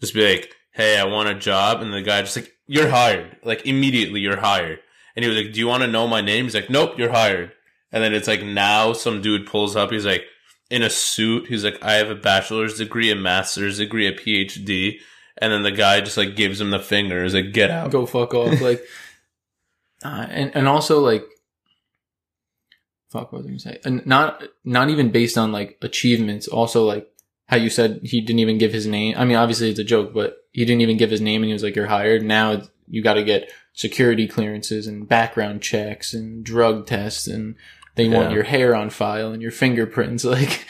[0.02, 3.38] just be like, Hey, I want a job and the guy just like, You're hired.
[3.44, 4.80] Like immediately you're hired.
[5.16, 6.46] And he was like, Do you want to know my name?
[6.46, 7.52] He's like, Nope, you're hired.
[7.92, 10.26] And then it's like now some dude pulls up, he's like
[10.70, 15.00] in a suit, he's like, I have a bachelor's degree, a master's degree, a PhD.
[15.40, 17.92] And then the guy just like gives him the finger, he's like, Get out.
[17.92, 18.60] Go fuck off.
[18.62, 18.84] Like,
[20.04, 21.26] uh, and and also like,
[23.10, 23.32] fuck.
[23.32, 23.80] What was I gonna say?
[23.84, 26.48] And not not even based on like achievements.
[26.48, 27.10] Also like
[27.48, 29.16] how you said he didn't even give his name.
[29.18, 31.54] I mean, obviously it's a joke, but he didn't even give his name, and he
[31.54, 36.44] was like, "You're hired." Now you got to get security clearances and background checks and
[36.44, 37.56] drug tests and.
[37.96, 40.24] They want your hair on file and your fingerprints.
[40.24, 40.68] Like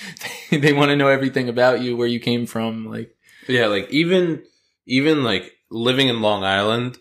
[0.50, 2.86] they want to know everything about you, where you came from.
[2.86, 3.18] Like
[3.50, 4.44] Yeah, like even
[4.86, 6.98] even like living in Long Island,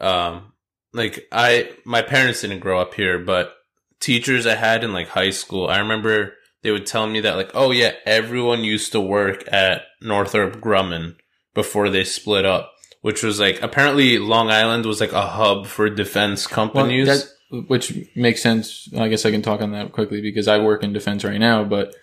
[0.00, 0.52] um,
[0.92, 3.52] like I my parents didn't grow up here, but
[4.00, 7.50] teachers I had in like high school, I remember they would tell me that like,
[7.54, 11.14] oh yeah, everyone used to work at Northrop Grumman
[11.52, 12.72] before they split up,
[13.02, 17.06] which was like apparently Long Island was like a hub for defense companies.
[17.06, 18.88] that, which makes sense.
[18.96, 21.64] I guess I can talk on that quickly because I work in defense right now,
[21.64, 21.94] but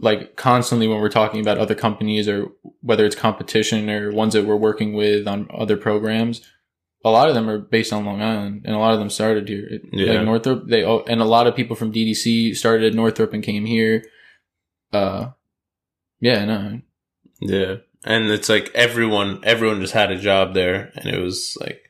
[0.00, 2.48] like constantly when we're talking about other companies or
[2.80, 6.40] whether it's competition or ones that we're working with on other programs,
[7.04, 9.48] a lot of them are based on Long Island and a lot of them started
[9.48, 9.66] here.
[9.68, 10.12] It- Yeah.
[10.14, 13.42] Like Northrop, they, all- and a lot of people from DDC started at Northrop and
[13.42, 14.04] came here.
[14.92, 15.30] Uh,
[16.20, 16.80] yeah, no,
[17.40, 17.76] Yeah.
[18.04, 21.80] And it's like everyone everyone just had a job there and it was like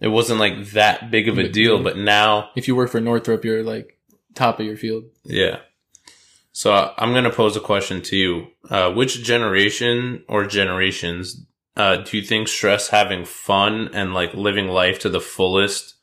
[0.00, 3.44] it wasn't like that big of a deal, but now if you work for Northrop,
[3.44, 3.98] you're like
[4.34, 5.04] top of your field.
[5.24, 5.58] yeah.
[6.54, 8.46] So uh, I'm going to pose a question to you.
[8.70, 11.44] Uh which generation or generations
[11.76, 15.94] uh do you think stress having fun and like living life to the fullest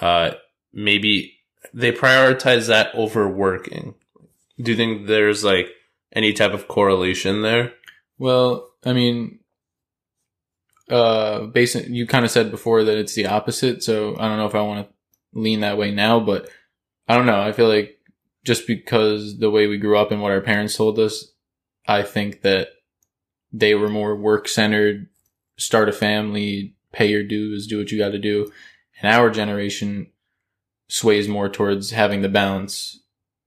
[0.00, 0.32] uh
[0.72, 1.34] maybe
[1.72, 3.94] they prioritize that over working?
[4.60, 5.68] Do you think there's like
[6.12, 7.72] any type of correlation there?
[8.18, 9.40] Well, I mean,
[10.90, 14.46] uh, based you kind of said before that it's the opposite, so I don't know
[14.46, 16.48] if I want to lean that way now, but
[17.08, 17.40] I don't know.
[17.40, 17.98] I feel like
[18.44, 21.32] just because the way we grew up and what our parents told us,
[21.88, 22.68] I think that
[23.56, 25.06] they were more work centered,
[25.56, 28.50] start a family, pay your dues, do what you got to do.
[29.00, 30.08] And our generation
[30.88, 33.00] sways more towards having the balance.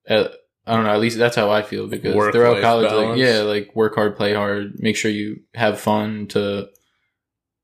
[0.10, 0.30] Uh,
[0.66, 0.92] I don't know.
[0.94, 3.10] At least that's how I feel because Work-life throughout college, balance.
[3.10, 6.70] like yeah, like work hard, play hard, make sure you have fun to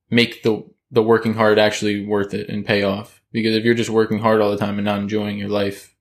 [0.10, 3.22] make the the working hard actually worth it and pay off.
[3.32, 5.96] Because if you're just working hard all the time and not enjoying your life,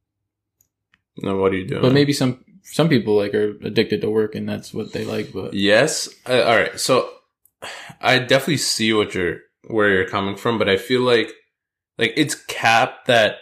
[1.16, 1.81] No, what are you doing?
[1.83, 5.33] but maybe some some people like are addicted to work and that's what they like.
[5.33, 6.09] But Yes.
[6.29, 6.79] Uh, all right.
[6.79, 7.11] So
[8.01, 11.33] I definitely see what you're where you're coming from, but I feel like
[11.98, 13.37] like it's capped that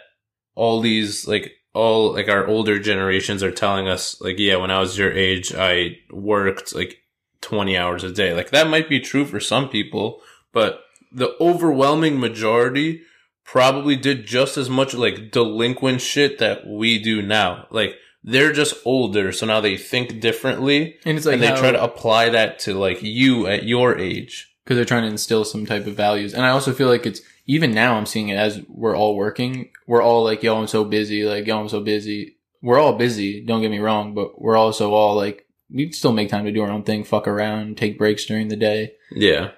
[0.55, 4.79] all these like all like our older generations are telling us like yeah when i
[4.79, 6.97] was your age i worked like
[7.41, 10.81] 20 hours a day like that might be true for some people but
[11.11, 13.01] the overwhelming majority
[13.43, 18.75] probably did just as much like delinquent shit that we do now like they're just
[18.85, 22.29] older so now they think differently And it's like and they how- try to apply
[22.29, 25.95] that to like you at your age because they're trying to instill some type of
[25.95, 26.33] values.
[26.35, 29.71] And I also feel like it's even now I'm seeing it as we're all working.
[29.87, 31.23] We're all like, yo, I'm so busy.
[31.23, 32.37] Like, yo, I'm so busy.
[32.61, 33.43] We're all busy.
[33.43, 36.61] Don't get me wrong, but we're also all like, we still make time to do
[36.61, 38.93] our own thing, fuck around, take breaks during the day.
[39.11, 39.51] yeah,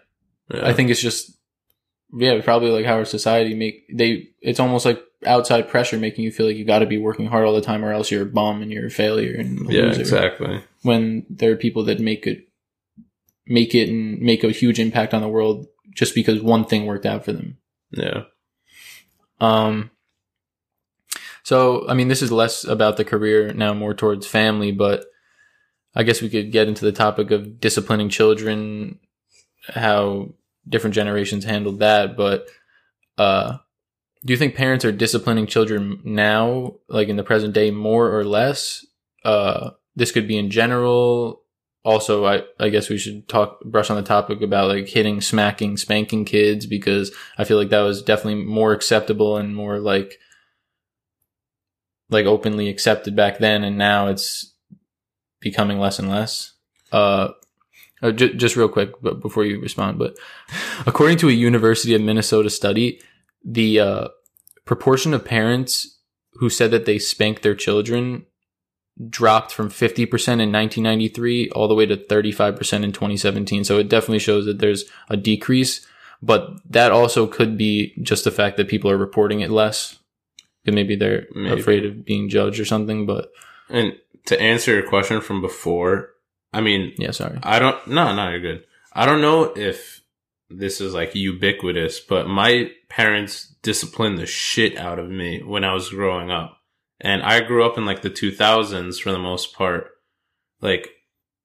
[0.49, 0.65] yeah.
[0.67, 1.37] I think it's just,
[2.15, 4.29] yeah, probably like how our society make they.
[4.41, 7.45] It's almost like outside pressure making you feel like you got to be working hard
[7.45, 9.81] all the time, or else you're a bum and you're a failure and a yeah
[9.83, 10.01] loser.
[10.01, 10.63] exactly.
[10.81, 12.47] When there are people that make it
[13.45, 17.05] make it and make a huge impact on the world just because one thing worked
[17.05, 17.57] out for them.
[17.91, 18.23] yeah.
[19.39, 19.91] Um
[21.43, 25.05] so I mean this is less about the career now more towards family, but
[25.95, 28.99] I guess we could get into the topic of disciplining children,
[29.67, 30.33] how
[30.67, 32.47] different generations handled that, but
[33.17, 33.57] uh
[34.25, 38.23] do you think parents are disciplining children now, like in the present day, more or
[38.23, 38.85] less?
[39.23, 41.41] Uh, this could be in general.
[41.83, 45.75] Also, I, I guess we should talk, brush on the topic about like hitting, smacking,
[45.75, 50.17] spanking kids because I feel like that was definitely more acceptable and more like,
[52.09, 53.65] like openly accepted back then.
[53.65, 54.53] And now it's
[55.41, 56.53] becoming less and less.
[56.93, 57.29] Uh,
[58.01, 60.15] uh, ju- just real quick, but before you respond, but
[60.85, 63.01] according to a University of Minnesota study,
[63.43, 64.07] the uh,
[64.65, 65.99] proportion of parents
[66.33, 68.25] who said that they spanked their children
[69.09, 73.63] dropped from 50% in 1993 all the way to 35% in 2017.
[73.63, 75.85] So it definitely shows that there's a decrease,
[76.21, 79.99] but that also could be just the fact that people are reporting it less.
[80.65, 81.59] And maybe they're Maybe.
[81.59, 83.31] afraid of being judged or something, but
[83.69, 86.11] And to answer your question from before,
[86.53, 87.39] I mean, yeah, sorry.
[87.43, 88.63] I don't, no, no, you're good.
[88.93, 90.02] I don't know if
[90.57, 95.73] this is like ubiquitous, but my parents disciplined the shit out of me when I
[95.73, 96.57] was growing up.
[96.99, 99.91] And I grew up in like the 2000s for the most part.
[100.61, 100.89] Like,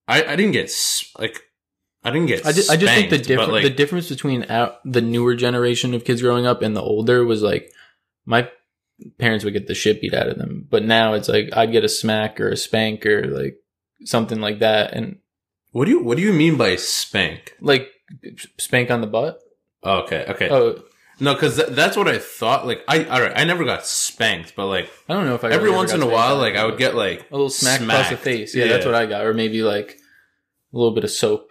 [0.07, 0.73] I, I didn't get,
[1.19, 1.43] like,
[2.05, 4.45] I didn't get I just, I just think the spanked, difference like, the difference between
[4.45, 7.73] our, the newer generation of kids growing up and the older was like
[8.25, 8.49] my
[9.19, 11.85] parents would get the shit beat out of them, but now it's like I'd get
[11.85, 13.57] a smack or a spank or like
[14.05, 15.19] something like that, and
[15.73, 17.55] what do you, what do you mean by spank?
[17.61, 17.91] like
[18.59, 19.41] spank on the butt.
[19.83, 20.49] Oh, okay, okay.
[20.51, 20.83] Oh,
[21.21, 22.67] No, because th- that's what I thought.
[22.67, 25.51] Like, I all right, I never got spanked, but like I don't know if I
[25.51, 28.11] every really once in a while, like I would get like a little smack across
[28.11, 28.55] the face.
[28.55, 29.99] Yeah, that's what I got, or maybe like
[30.73, 31.51] a little bit of soap.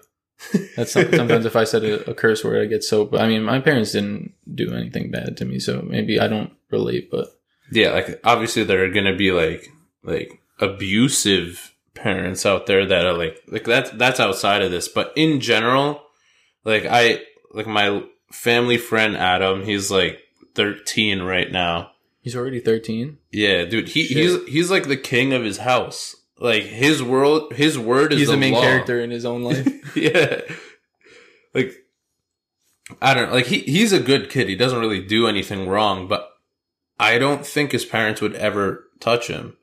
[0.75, 3.15] That's some, sometimes if I said a, a curse word, I get soap.
[3.15, 7.09] I mean, my parents didn't do anything bad to me, so maybe I don't relate.
[7.09, 7.27] But
[7.71, 9.67] yeah, like obviously there are gonna be like
[10.03, 15.11] like abusive parents out there that are like like that's that's outside of this, but
[15.15, 16.01] in general,
[16.67, 20.19] like I like my family friend Adam, he's like
[20.53, 21.91] thirteen right now.
[22.21, 23.17] he's already thirteen.
[23.31, 24.17] Yeah, dude, he Shit.
[24.17, 26.15] he's he's like the king of his house.
[26.39, 28.61] Like his world, his word is He's the, main law.
[28.61, 29.67] character in his own life.
[29.97, 30.41] yeah.
[31.53, 31.73] Like
[33.01, 34.47] I don't know, like he he's a good kid.
[34.47, 36.29] He doesn't really do anything wrong, but
[36.99, 39.57] I don't think his parents would ever touch him.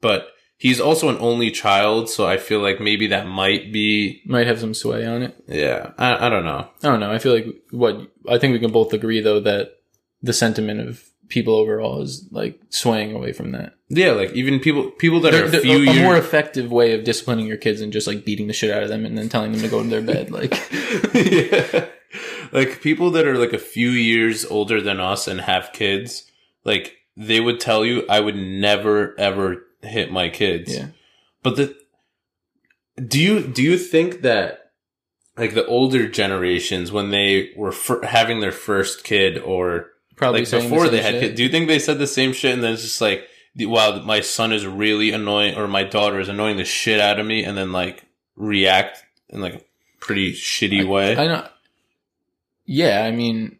[0.00, 4.46] But he's also an only child, so I feel like maybe that might be Might
[4.46, 5.34] have some sway on it.
[5.48, 5.92] yeah.
[5.96, 6.68] I I don't know.
[6.82, 7.10] I don't know.
[7.12, 7.96] I feel like what
[8.28, 9.76] I think we can both agree though that
[10.22, 13.74] the sentiment of people overall is like swaying away from that.
[13.90, 16.92] Yeah, like even people people that There- are a few a, years more effective way
[16.94, 19.28] of disciplining your kids and just like beating the shit out of them and then
[19.28, 20.30] telling them to go to their bed.
[20.30, 20.52] Like,
[21.14, 21.86] yeah.
[22.52, 26.24] Like people that are like a few years older than us and have kids,
[26.64, 30.74] like they would tell you I would never ever hit my kids.
[30.76, 30.88] yeah,
[31.42, 31.76] But the
[33.06, 34.72] do you do you think that
[35.36, 40.48] like the older generations when they were fir- having their first kid or probably like
[40.48, 41.22] saying the before they had shit.
[41.22, 43.28] kids, do you think they said the same shit and then it's just like
[43.60, 47.26] wow my son is really annoying or my daughter is annoying the shit out of
[47.26, 48.04] me and then like
[48.36, 49.60] react in like a
[50.00, 51.16] pretty shitty way?
[51.16, 51.46] I know.
[52.64, 53.58] Yeah, I mean,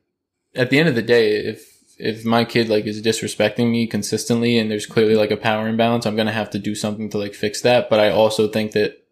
[0.54, 1.67] at the end of the day, if
[1.98, 6.06] if my kid like is disrespecting me consistently and there's clearly like a power imbalance,
[6.06, 7.90] I'm gonna have to do something to like fix that.
[7.90, 9.04] But I also think that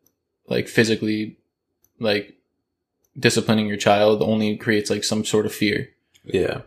[0.47, 1.39] like physically,
[1.99, 2.37] like
[3.19, 5.89] disciplining your child only creates like some sort of fear.
[6.25, 6.63] Yeah.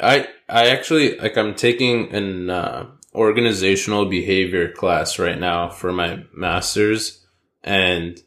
[0.00, 6.24] I I actually like I'm taking an uh, organizational behavior class right now for my
[6.34, 7.24] masters
[7.64, 8.20] and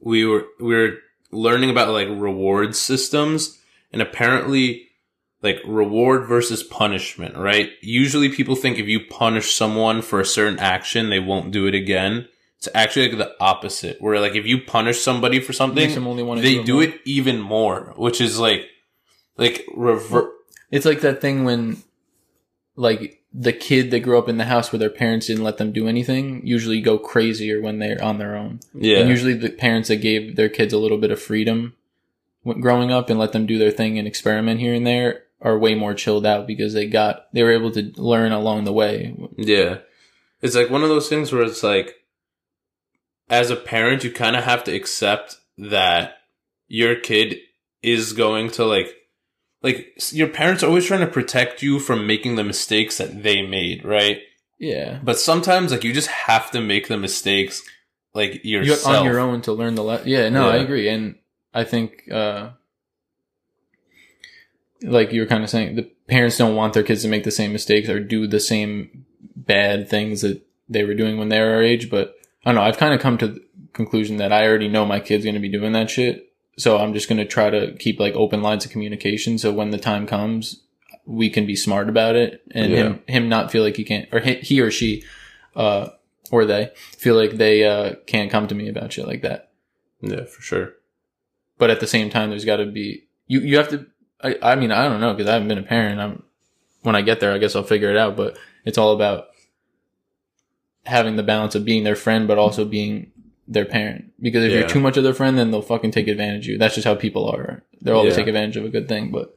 [0.00, 0.98] we were we were
[1.30, 3.58] learning about like reward systems
[3.92, 4.89] and apparently
[5.42, 7.70] like reward versus punishment, right?
[7.80, 11.74] Usually people think if you punish someone for a certain action, they won't do it
[11.74, 12.28] again.
[12.58, 16.40] It's actually like the opposite, where like if you punish somebody for something, only want
[16.40, 18.66] to they do it do it even more, which is like,
[19.38, 20.30] like revert.
[20.70, 21.82] It's like that thing when,
[22.76, 25.72] like, the kid that grew up in the house where their parents didn't let them
[25.72, 28.60] do anything usually go crazier when they're on their own.
[28.74, 28.98] Yeah.
[28.98, 31.74] And usually the parents that gave their kids a little bit of freedom
[32.60, 35.74] growing up and let them do their thing and experiment here and there are way
[35.74, 39.16] more chilled out because they got, they were able to learn along the way.
[39.36, 39.78] Yeah.
[40.42, 41.94] It's like one of those things where it's like,
[43.28, 46.14] as a parent, you kind of have to accept that
[46.68, 47.38] your kid
[47.82, 48.94] is going to like,
[49.62, 53.42] like your parents are always trying to protect you from making the mistakes that they
[53.42, 54.20] made, right?
[54.58, 54.98] Yeah.
[55.02, 57.62] But sometimes, like, you just have to make the mistakes,
[58.14, 58.96] like, You're yourself.
[58.98, 61.14] on your own to learn the le- yeah no i agree and
[61.54, 62.50] i think uh
[64.82, 67.30] like you were kind of saying the parents don't want their kids to make the
[67.30, 69.04] same mistakes or do the same
[69.36, 72.14] bad things that they were doing when they were our age but
[72.44, 75.00] i don't know i've kind of come to the conclusion that i already know my
[75.00, 77.98] kid's going to be doing that shit so i'm just going to try to keep
[78.00, 80.60] like open lines of communication so when the time comes
[81.06, 84.20] we can be smart about it and him him not feel like he can't or
[84.20, 85.02] he, he or she
[85.56, 85.88] uh
[86.30, 89.50] or they feel like they uh can't come to me about shit like that
[90.00, 90.74] Yeah, for sure.
[91.58, 93.86] but at the same time there's got to be you you have to
[94.22, 96.22] I, I mean i don't know because i haven't been a parent i'm
[96.82, 99.26] when i get there i guess i'll figure it out but it's all about
[100.84, 103.12] having the balance of being their friend but also being
[103.48, 104.60] their parent because if Yeah.
[104.60, 106.86] you're too much of their friend then they'll fucking take advantage of you that's just
[106.86, 108.18] how people are they'll always Yeah.
[108.20, 109.34] take advantage of a good thing but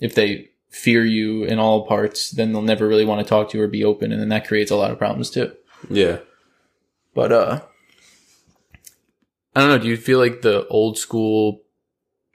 [0.00, 3.58] if they fear you in all parts then they'll never really want to talk to
[3.58, 5.52] you or be open and then that creates a lot of problems too
[5.90, 6.18] Yeah.
[7.14, 7.60] but uh
[9.54, 11.60] I don't know, do you feel like the old school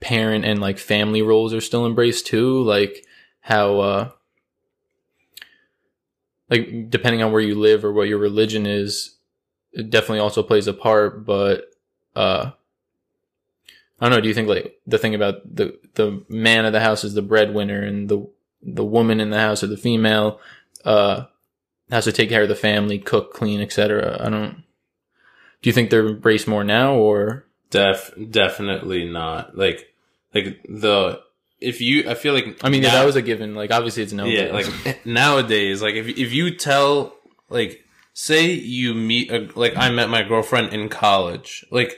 [0.02, 2.62] parent and like family roles are still embraced too?
[2.64, 3.06] Like
[3.42, 4.12] how uh
[6.50, 9.18] like depending on where you live or what your religion is,
[9.74, 11.72] it definitely also plays a part, but
[12.16, 12.52] uh
[14.00, 16.82] I don't know, do you think like the thing about the the man of the
[16.82, 18.30] house is the breadwinner and the
[18.62, 20.40] the woman in the house or the female
[20.86, 21.26] uh
[21.90, 24.18] has to take care of the family, cook, clean, etc.
[24.20, 24.64] I don't.
[25.62, 29.58] Do you think they're embraced more now, or Def, definitely not.
[29.58, 29.94] Like,
[30.34, 31.22] like the,
[31.60, 33.56] if you, I feel like, I mean, yeah, that was a given.
[33.56, 34.26] Like, obviously, it's no.
[34.26, 34.66] yeah, like
[35.06, 37.16] nowadays, like if if you tell
[37.50, 41.98] like say you meet a like I met my girlfriend in college, like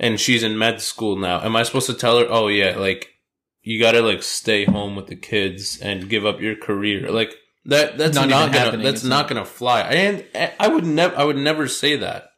[0.00, 1.40] and she's in med school now.
[1.42, 3.08] Am I supposed to tell her, "Oh yeah, like
[3.62, 7.34] you got to like stay home with the kids and give up your career." Like
[7.66, 8.84] that that's Not not, gonna happening.
[8.84, 9.82] that's not to fly.
[9.82, 10.24] And
[10.58, 12.30] I would never I would never say that.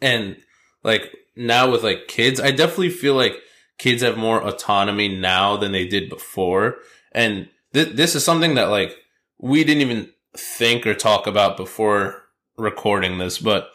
[0.00, 0.36] And
[0.82, 3.34] like now with like kids, I definitely feel like
[3.78, 6.76] kids have more autonomy now than they did before.
[7.12, 8.96] And th- this is something that like
[9.38, 12.22] we didn't even think or talk about before
[12.56, 13.70] recording this, but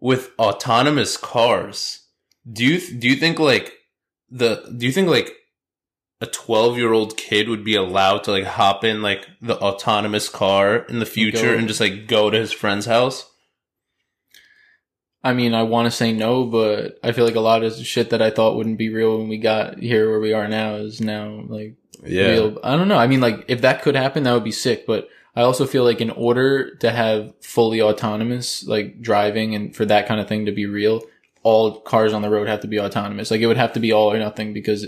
[0.00, 2.06] with autonomous cars,
[2.50, 3.74] do you th- do you think like
[4.30, 5.34] the do you think like
[6.20, 10.28] a 12 year old kid would be allowed to like hop in like the autonomous
[10.28, 11.58] car in the future Go.
[11.58, 13.30] and just like go to his friend's house?
[15.22, 17.84] I mean, I want to say no, but I feel like a lot of the
[17.84, 20.76] shit that I thought wouldn't be real when we got here where we are now
[20.76, 22.58] is now like real.
[22.62, 22.98] I don't know.
[22.98, 24.86] I mean, like if that could happen, that would be sick.
[24.86, 29.84] But I also feel like in order to have fully autonomous like driving and for
[29.86, 31.02] that kind of thing to be real,
[31.42, 33.30] all cars on the road have to be autonomous.
[33.30, 34.86] Like it would have to be all or nothing because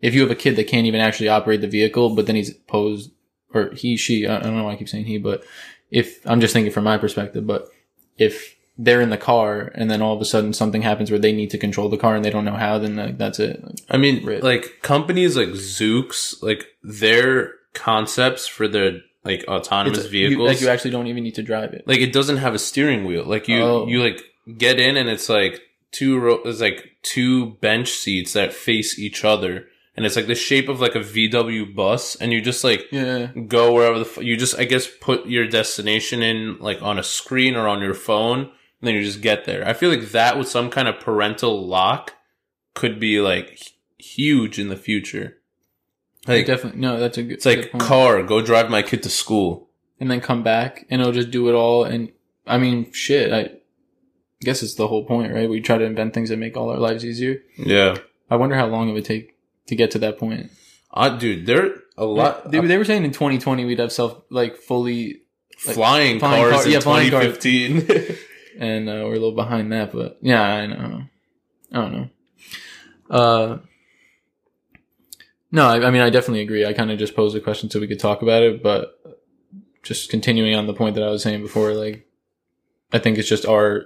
[0.00, 2.52] if you have a kid that can't even actually operate the vehicle, but then he's
[2.52, 3.10] posed
[3.54, 5.44] or he, she, I don't know why I keep saying he, but
[5.90, 7.68] if I'm just thinking from my perspective, but
[8.18, 11.32] if they're in the car and then all of a sudden something happens where they
[11.32, 13.62] need to control the car and they don't know how, then like, that's it.
[13.88, 14.42] I mean, Right.
[14.42, 20.60] like companies like Zoox, like their concepts for their like autonomous It's- you- vehicles, like
[20.60, 21.84] you actually don't even need to drive it.
[21.86, 23.24] like it doesn't have a steering wheel.
[23.24, 23.86] Like you, Oh.
[23.88, 24.22] you like
[24.58, 25.60] get in and it's like
[25.92, 29.66] two ro- it's like two bench seats that face each other,
[29.96, 33.28] and it's like the shape of like a VW bus, and you just like Yeah.
[33.48, 37.02] go wherever the f- you just I guess put your destination in like on a
[37.02, 38.50] screen or on your phone,
[38.80, 39.66] and then you just get there.
[39.66, 42.14] I feel like that with some kind of parental lock
[42.74, 43.60] could be like
[43.98, 45.38] huge in the future.
[46.26, 46.80] Like definitely.
[46.80, 47.32] No, that's a good.
[47.34, 49.68] it's like good car, go drive my kid to school.
[50.00, 51.84] and then come back and it'll just do it all.
[51.84, 52.10] And
[52.46, 53.32] I mean, shit.
[53.32, 53.50] I
[54.40, 55.48] guess it's the whole point, right?
[55.48, 57.42] We try to invent things that make all our lives easier.
[57.56, 57.96] Yeah,
[58.30, 60.50] I wonder how long it would take to get to that point.
[60.92, 64.56] uh, dude, there a lot They, they were saying in 2020 we'd have self like
[64.56, 65.22] fully,
[65.66, 67.38] like, flying, flying cars car- in yeah, flying cars.
[67.38, 68.16] 2015.
[68.58, 69.92] and uh, we're a little behind that.
[69.92, 71.02] But yeah, I know.
[71.72, 72.08] I don't know.
[73.10, 73.58] Uh,
[75.52, 76.66] No, I, I mean I definitely agree.
[76.66, 78.98] I kind of just posed a question so we could talk about it, but
[79.82, 82.06] just continuing on the point that I was saying before, like
[82.92, 83.84] I think it's just our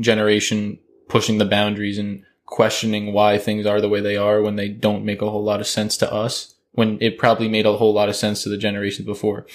[0.00, 4.68] generation pushing the boundaries and questioning why things are the way they are when they
[4.68, 7.92] don't make a whole lot of sense to us when it probably made a whole
[7.92, 9.46] lot of sense to the generations before.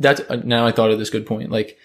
[0.00, 1.50] That's now I thought of this good point.
[1.50, 1.78] Like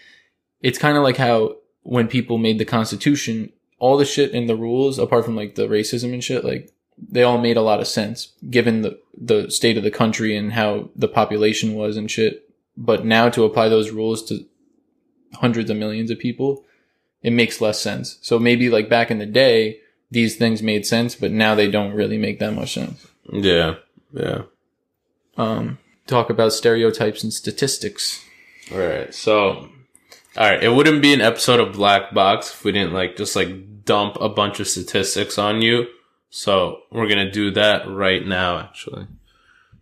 [0.62, 4.56] it's kind of like how when people made the constitution, all the shit in the
[4.56, 7.88] rules apart from like the racism and shit, like they all made a lot of
[7.88, 12.50] sense given the the state of the country and how the population was and shit.
[12.78, 14.46] But now to apply those rules to
[15.36, 16.66] hundreds of millions of people,
[17.22, 18.18] it makes less sense.
[18.22, 19.80] So maybe like back in the day,
[20.10, 23.08] these things made sense, but now they don't really make that much sense.
[23.32, 23.76] Yeah.
[24.14, 24.44] Yeah.
[25.38, 25.78] Um,
[26.08, 28.24] talk about stereotypes and statistics.
[28.72, 29.14] All right.
[29.14, 29.70] So,
[30.38, 30.64] all right.
[30.64, 34.18] It wouldn't be an episode of Black Box if we didn't like just like dump
[34.20, 35.88] a bunch of statistics on you.
[36.30, 39.08] So we're to do that right now, actually.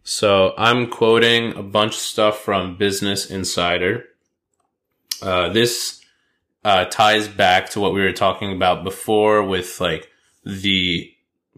[0.04, 4.06] So I'm quoting a bunch of stuff from Business Insider.
[5.22, 6.04] Uh, this
[6.64, 10.10] uh, ties back to what we were talking about before with like
[10.44, 11.14] the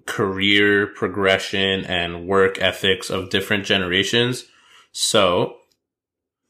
[0.05, 4.45] career progression and work ethics of different generations.
[4.91, 5.57] So,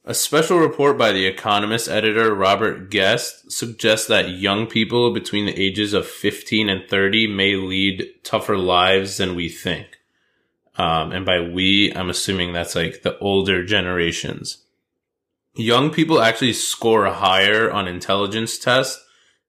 [0.03, 5.59] a special report by the Economist editor Robert Guest suggests that young people between the
[5.59, 9.99] ages of 15 and 30 may lead tougher lives than we think.
[10.75, 14.63] Um, and by we, I'm assuming that's like the older generations.
[15.53, 19.03] Young people actually score higher on intelligence tests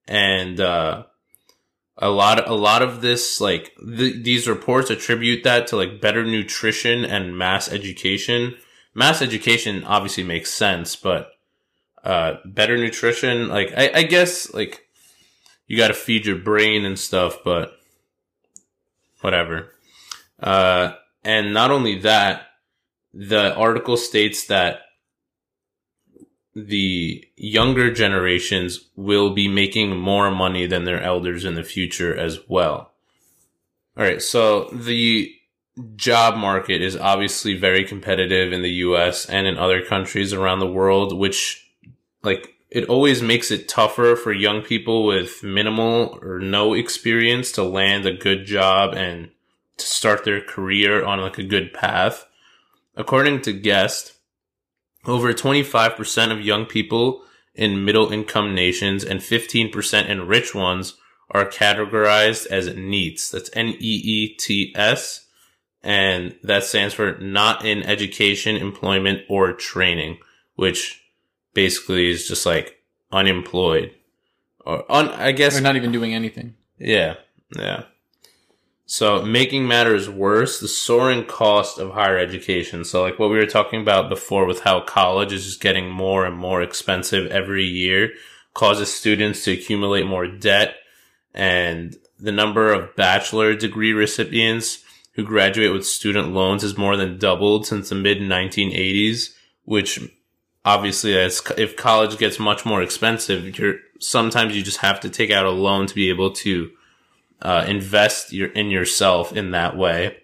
[0.07, 1.05] and, uh,
[1.99, 6.25] a lot a lot of this like th- these reports attribute that to like better
[6.25, 8.57] nutrition and mass education
[8.95, 11.33] mass education obviously makes sense but
[12.05, 14.87] uh better nutrition like i, I guess like
[15.67, 17.79] you got to feed your brain and stuff but
[19.21, 19.73] whatever
[20.41, 20.93] uh
[21.25, 22.49] and not only that
[23.15, 24.81] the article states that
[26.55, 32.41] the younger generations will be making more money than their elders in the future as
[32.49, 32.93] well.
[33.97, 34.21] All right.
[34.21, 35.35] So the
[35.97, 40.71] job market is obviously very competitive in the US and in other countries around the
[40.71, 41.71] world, which
[42.23, 47.63] like it always makes it tougher for young people with minimal or no experience to
[47.63, 49.31] land a good job and
[49.77, 52.27] to start their career on like a good path.
[52.97, 54.15] According to Guest,
[55.07, 57.23] over 25% of young people
[57.55, 60.97] in middle income nations and 15% in rich ones
[61.31, 63.31] are categorized as NEETs.
[63.31, 65.27] That's N-E-E-T-S.
[65.83, 70.19] And that stands for not in education, employment, or training,
[70.55, 71.03] which
[71.55, 72.79] basically is just like
[73.11, 73.93] unemployed
[74.65, 75.55] or un, I guess.
[75.55, 76.55] They're not even doing anything.
[76.79, 77.17] Yeah.
[77.57, 77.85] Yeah.
[78.87, 82.85] So making matters worse, the soaring cost of higher education.
[82.85, 86.27] So like what we were talking about before with how college is just getting more
[86.27, 88.11] and more expensive every year
[88.55, 90.75] causes students to accumulate more debt
[91.33, 94.85] and the number of bachelor degree recipients
[95.15, 99.35] who graduate with student loans has more than doubled since the mid 1980s,
[99.65, 100.01] which
[100.65, 105.47] obviously if college gets much more expensive, you're sometimes you just have to take out
[105.47, 106.71] a loan to be able to
[107.41, 110.19] uh, invest your, in yourself in that way.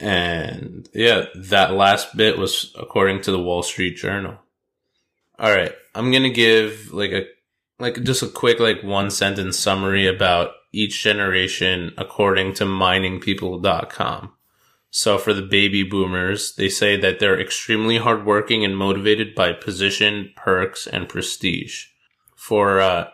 [0.00, 4.38] And yeah, that last bit was according to the Wall Street Journal.
[5.38, 5.72] All right.
[5.94, 7.26] I'm to give like a,
[7.78, 14.32] like just a quick, like one sentence summary about each generation according to miningpeople.com.
[14.90, 20.32] So for the baby boomers, they say that they're extremely hardworking and motivated by position,
[20.34, 21.86] perks, and prestige.
[22.36, 23.08] For, uh,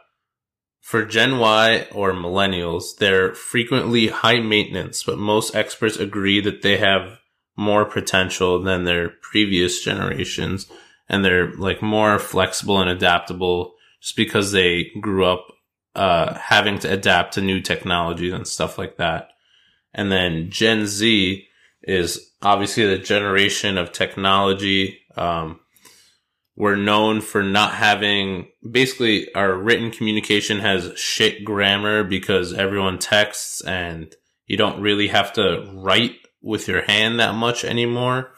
[0.80, 6.76] for Gen Y or millennials, they're frequently high maintenance, but most experts agree that they
[6.76, 7.18] have
[7.56, 10.66] more potential than their previous generations
[11.08, 15.46] and they're like more flexible and adaptable just because they grew up
[15.94, 19.30] uh, having to adapt to new technologies and stuff like that.
[19.92, 21.46] And then Gen Z
[21.82, 25.60] is obviously the generation of technology, um,
[26.56, 33.60] we're known for not having basically our written communication has shit grammar because everyone texts
[33.62, 34.14] and
[34.46, 38.32] you don't really have to write with your hand that much anymore.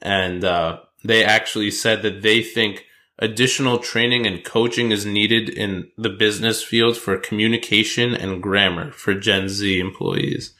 [0.00, 2.86] And uh, they actually said that they think
[3.20, 9.14] additional training and coaching is needed in the business field for communication and grammar for
[9.14, 10.54] Gen Z employees,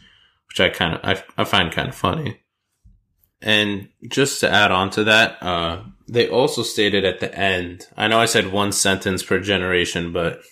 [0.48, 2.40] which I kind of I, I find kind of funny.
[3.42, 8.06] And just to add on to that, uh, they also stated at the end, I
[8.06, 10.42] know I said one sentence per generation, but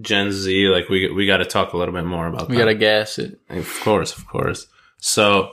[0.00, 2.62] Gen Z, like we, we got to talk a little bit more about we that.
[2.62, 3.40] got to gas it.
[3.48, 4.68] Of course, of course.
[4.98, 5.52] So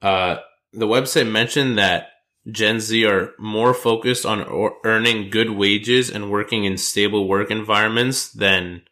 [0.00, 0.36] uh,
[0.72, 2.10] the website mentioned that
[2.50, 4.46] Gen Z are more focused on
[4.84, 8.82] earning good wages and working in stable work environments than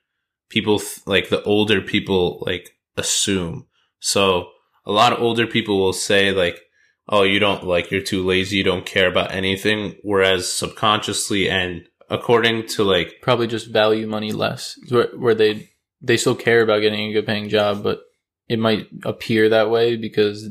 [0.48, 3.66] people th- like the older people like assume.
[3.98, 4.48] So
[4.84, 6.60] a lot of older people will say like,
[7.08, 11.86] "Oh, you don't like you're too lazy, you don't care about anything," whereas subconsciously and
[12.10, 16.80] according to like Probably just value money less, where, where they they still care about
[16.80, 18.00] getting a good paying job, but
[18.48, 20.48] it might appear that way because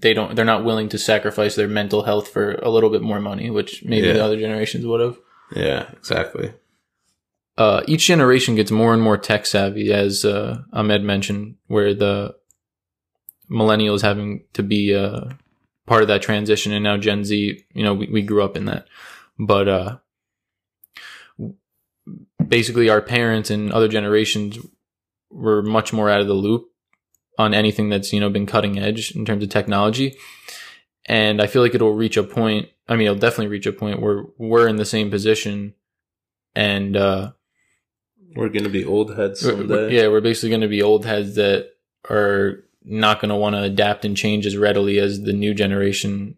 [0.00, 3.20] they don't they're not willing to sacrifice their mental health for a little bit more
[3.20, 4.12] money, which maybe Yeah.
[4.14, 5.18] the other generations would have.
[5.54, 6.52] yeah, exactly.
[7.56, 12.36] uh, each generation gets more and more tech savvy, as uh, Ahmed mentioned, where the
[13.50, 15.24] millennials having to be uh,
[15.86, 17.64] part of that transition, and now Gen Z.
[17.74, 18.86] You know, we, we grew up in that,
[19.38, 19.96] but uh,
[22.46, 24.58] basically, our parents and other generations
[25.30, 26.70] were much more out of the loop
[27.38, 30.16] on anything that's you know been cutting edge in terms of technology.
[31.06, 32.68] And I feel like it'll reach a point.
[32.88, 35.74] I mean, it'll definitely reach a point where we're in the same position,
[36.54, 37.32] and uh,
[38.36, 39.94] We're gonna be old heads someday.
[39.94, 41.70] yeah, we're basically going to be old heads that
[42.10, 46.36] are not going to want to adapt and change as readily as the new generation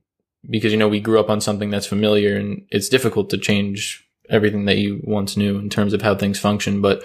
[0.49, 4.07] because you know we grew up on something that's familiar and it's difficult to change
[4.29, 6.81] everything that you once knew in terms of how things function.
[6.81, 7.03] But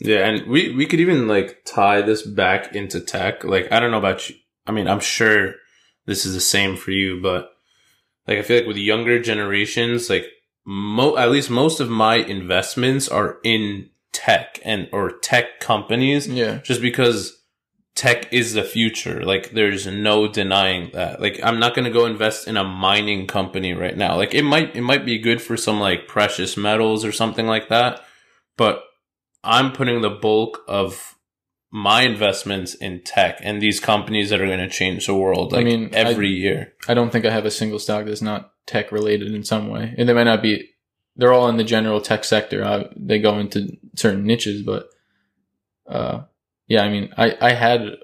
[0.00, 3.44] Yeah, and we we could even like tie this back into tech.
[3.44, 4.36] Like I don't know about you.
[4.66, 5.54] I mean, I'm sure
[6.06, 7.50] this is the same for you, but
[8.26, 10.26] like I feel like with younger generations, like
[10.66, 16.58] mo at least most of my investments are in tech and or tech companies yeah,
[16.58, 17.42] just because
[17.94, 19.22] tech is the future.
[19.24, 21.20] Like there's no denying that.
[21.20, 24.16] Like I'm not going to go invest in a mining company right now.
[24.16, 27.68] Like it might it might be good for some like precious metals or something like
[27.68, 28.04] that,
[28.56, 28.82] but
[29.44, 31.16] I'm putting the bulk of
[31.70, 35.64] my investments in tech and these companies that are going to change the world I
[35.64, 36.72] mean, every I- year.
[36.88, 39.94] I don't think I have a single stock that's not tech related in some way,
[39.98, 40.70] and they might not be.
[41.16, 42.64] They're all in the general tech sector.
[42.64, 44.88] Uh, they go into certain niches, but
[45.88, 46.22] uh,
[46.66, 47.96] yeah, I mean, I I had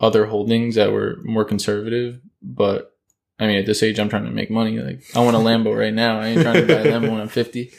[0.00, 2.94] other holdings that were more conservative, but
[3.38, 4.78] I mean, at this age, I'm trying to make money.
[4.78, 6.20] Like, I want a Lambo right now.
[6.20, 7.72] I ain't trying to buy a Lambo when I'm 50.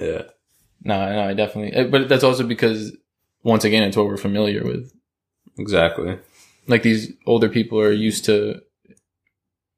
[0.00, 0.22] Yeah.
[0.84, 1.72] No, no, I definitely.
[1.72, 2.96] eh, But that's also because,
[3.42, 4.92] once again, it's what we're familiar with.
[5.58, 6.18] Exactly.
[6.68, 8.60] like these older people are used to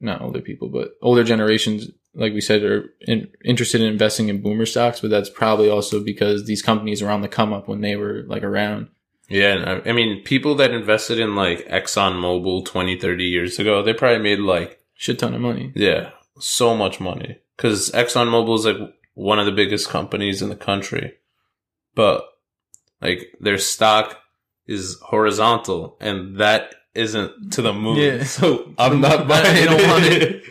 [0.01, 4.42] not older people but older generations like we said are in, interested in investing in
[4.42, 7.80] boomer stocks but that's probably also because these companies were on the come up when
[7.80, 8.88] they were like around
[9.28, 13.94] Yeah, I, I mean, people that invested in like ExxonMobil 20, 30 years ago, they
[13.94, 18.94] probably made like shit ton of money Yeah, so much money because ExxonMobil is like
[19.20, 21.12] one of the biggest companies in the country,
[21.94, 22.24] but
[23.02, 24.18] like their stock
[24.66, 27.98] is horizontal, and that isn't to the moon.
[27.98, 28.24] Yeah.
[28.24, 30.42] So I'm not buying They don't want it.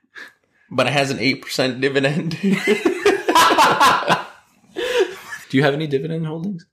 [0.70, 2.30] but it has an eight percent dividend.
[2.40, 2.48] do
[5.56, 6.66] you have any dividend holdings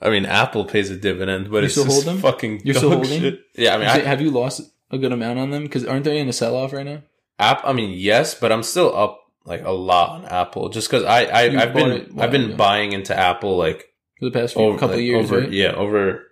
[0.00, 2.18] I mean, Apple pays a dividend, but You it's still hold them?
[2.18, 2.60] fucking.
[2.64, 3.20] You're still holding?
[3.20, 3.40] shit.
[3.56, 6.18] Yeah, I mean, I, have you lost a good amount on them because aren't they
[6.18, 7.02] in a sell-off right now
[7.38, 7.62] App.
[7.64, 11.24] I mean, yes, but I'm still up like a lot on Apple just because I,
[11.24, 12.56] I You I've been it I've been while ago.
[12.56, 15.52] buying into Apple like for the past few over couple like, of years over right?
[15.52, 16.22] yeah over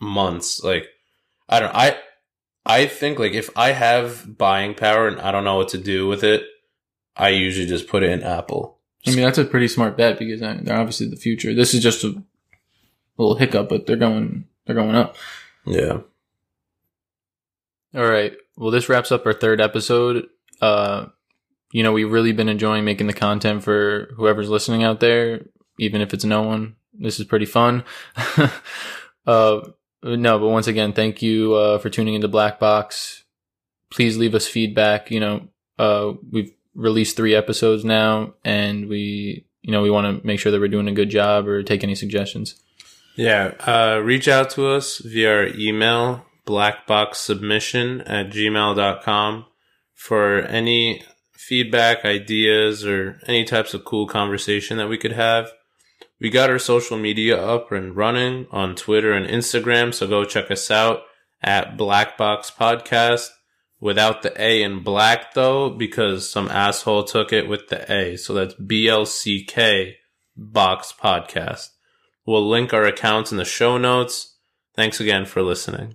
[0.00, 0.86] months like
[1.48, 1.78] i don't know.
[1.78, 1.96] i
[2.64, 6.06] i think like if i have buying power and i don't know what to do
[6.06, 6.44] with it
[7.16, 10.40] i usually just put it in apple I mean that's a pretty smart bet because
[10.40, 12.22] uh, they're obviously the future this is just a
[13.16, 15.16] little hiccup but they're going they're going up
[15.66, 15.98] yeah
[17.94, 18.34] All right.
[18.56, 20.26] Well, this wraps up our third episode.
[20.60, 21.06] Uh,
[21.70, 25.42] you know, we've really been enjoying making the content for whoever's listening out there,
[25.78, 26.76] even if it's no one.
[26.94, 27.84] This is pretty fun.
[29.26, 29.60] uh,
[30.02, 33.24] no, but once again, thank you uh, for tuning into Black Box.
[33.90, 35.10] Please leave us feedback.
[35.10, 35.48] You know,
[35.78, 40.50] uh, we've released three episodes now, and we, you know, we want to make sure
[40.52, 42.54] that we're doing a good job or take any suggestions.
[43.16, 49.44] yeah uh reach out to us via our email blackboxsubmission at gmail.com
[49.94, 51.02] for any
[51.38, 55.50] feedback ideas or any types of cool conversation that we could have
[56.20, 60.50] We got our social media up and running on Twitter and Instagram, so go check
[60.50, 61.02] us out
[61.40, 63.28] at Black Box Podcast
[63.80, 68.16] without the A in black though, because some asshole took it with the A.
[68.16, 69.94] So that's B L C K
[70.36, 71.68] Box Podcast.
[72.26, 74.38] We'll link our accounts in the show notes.
[74.74, 75.94] Thanks again for listening.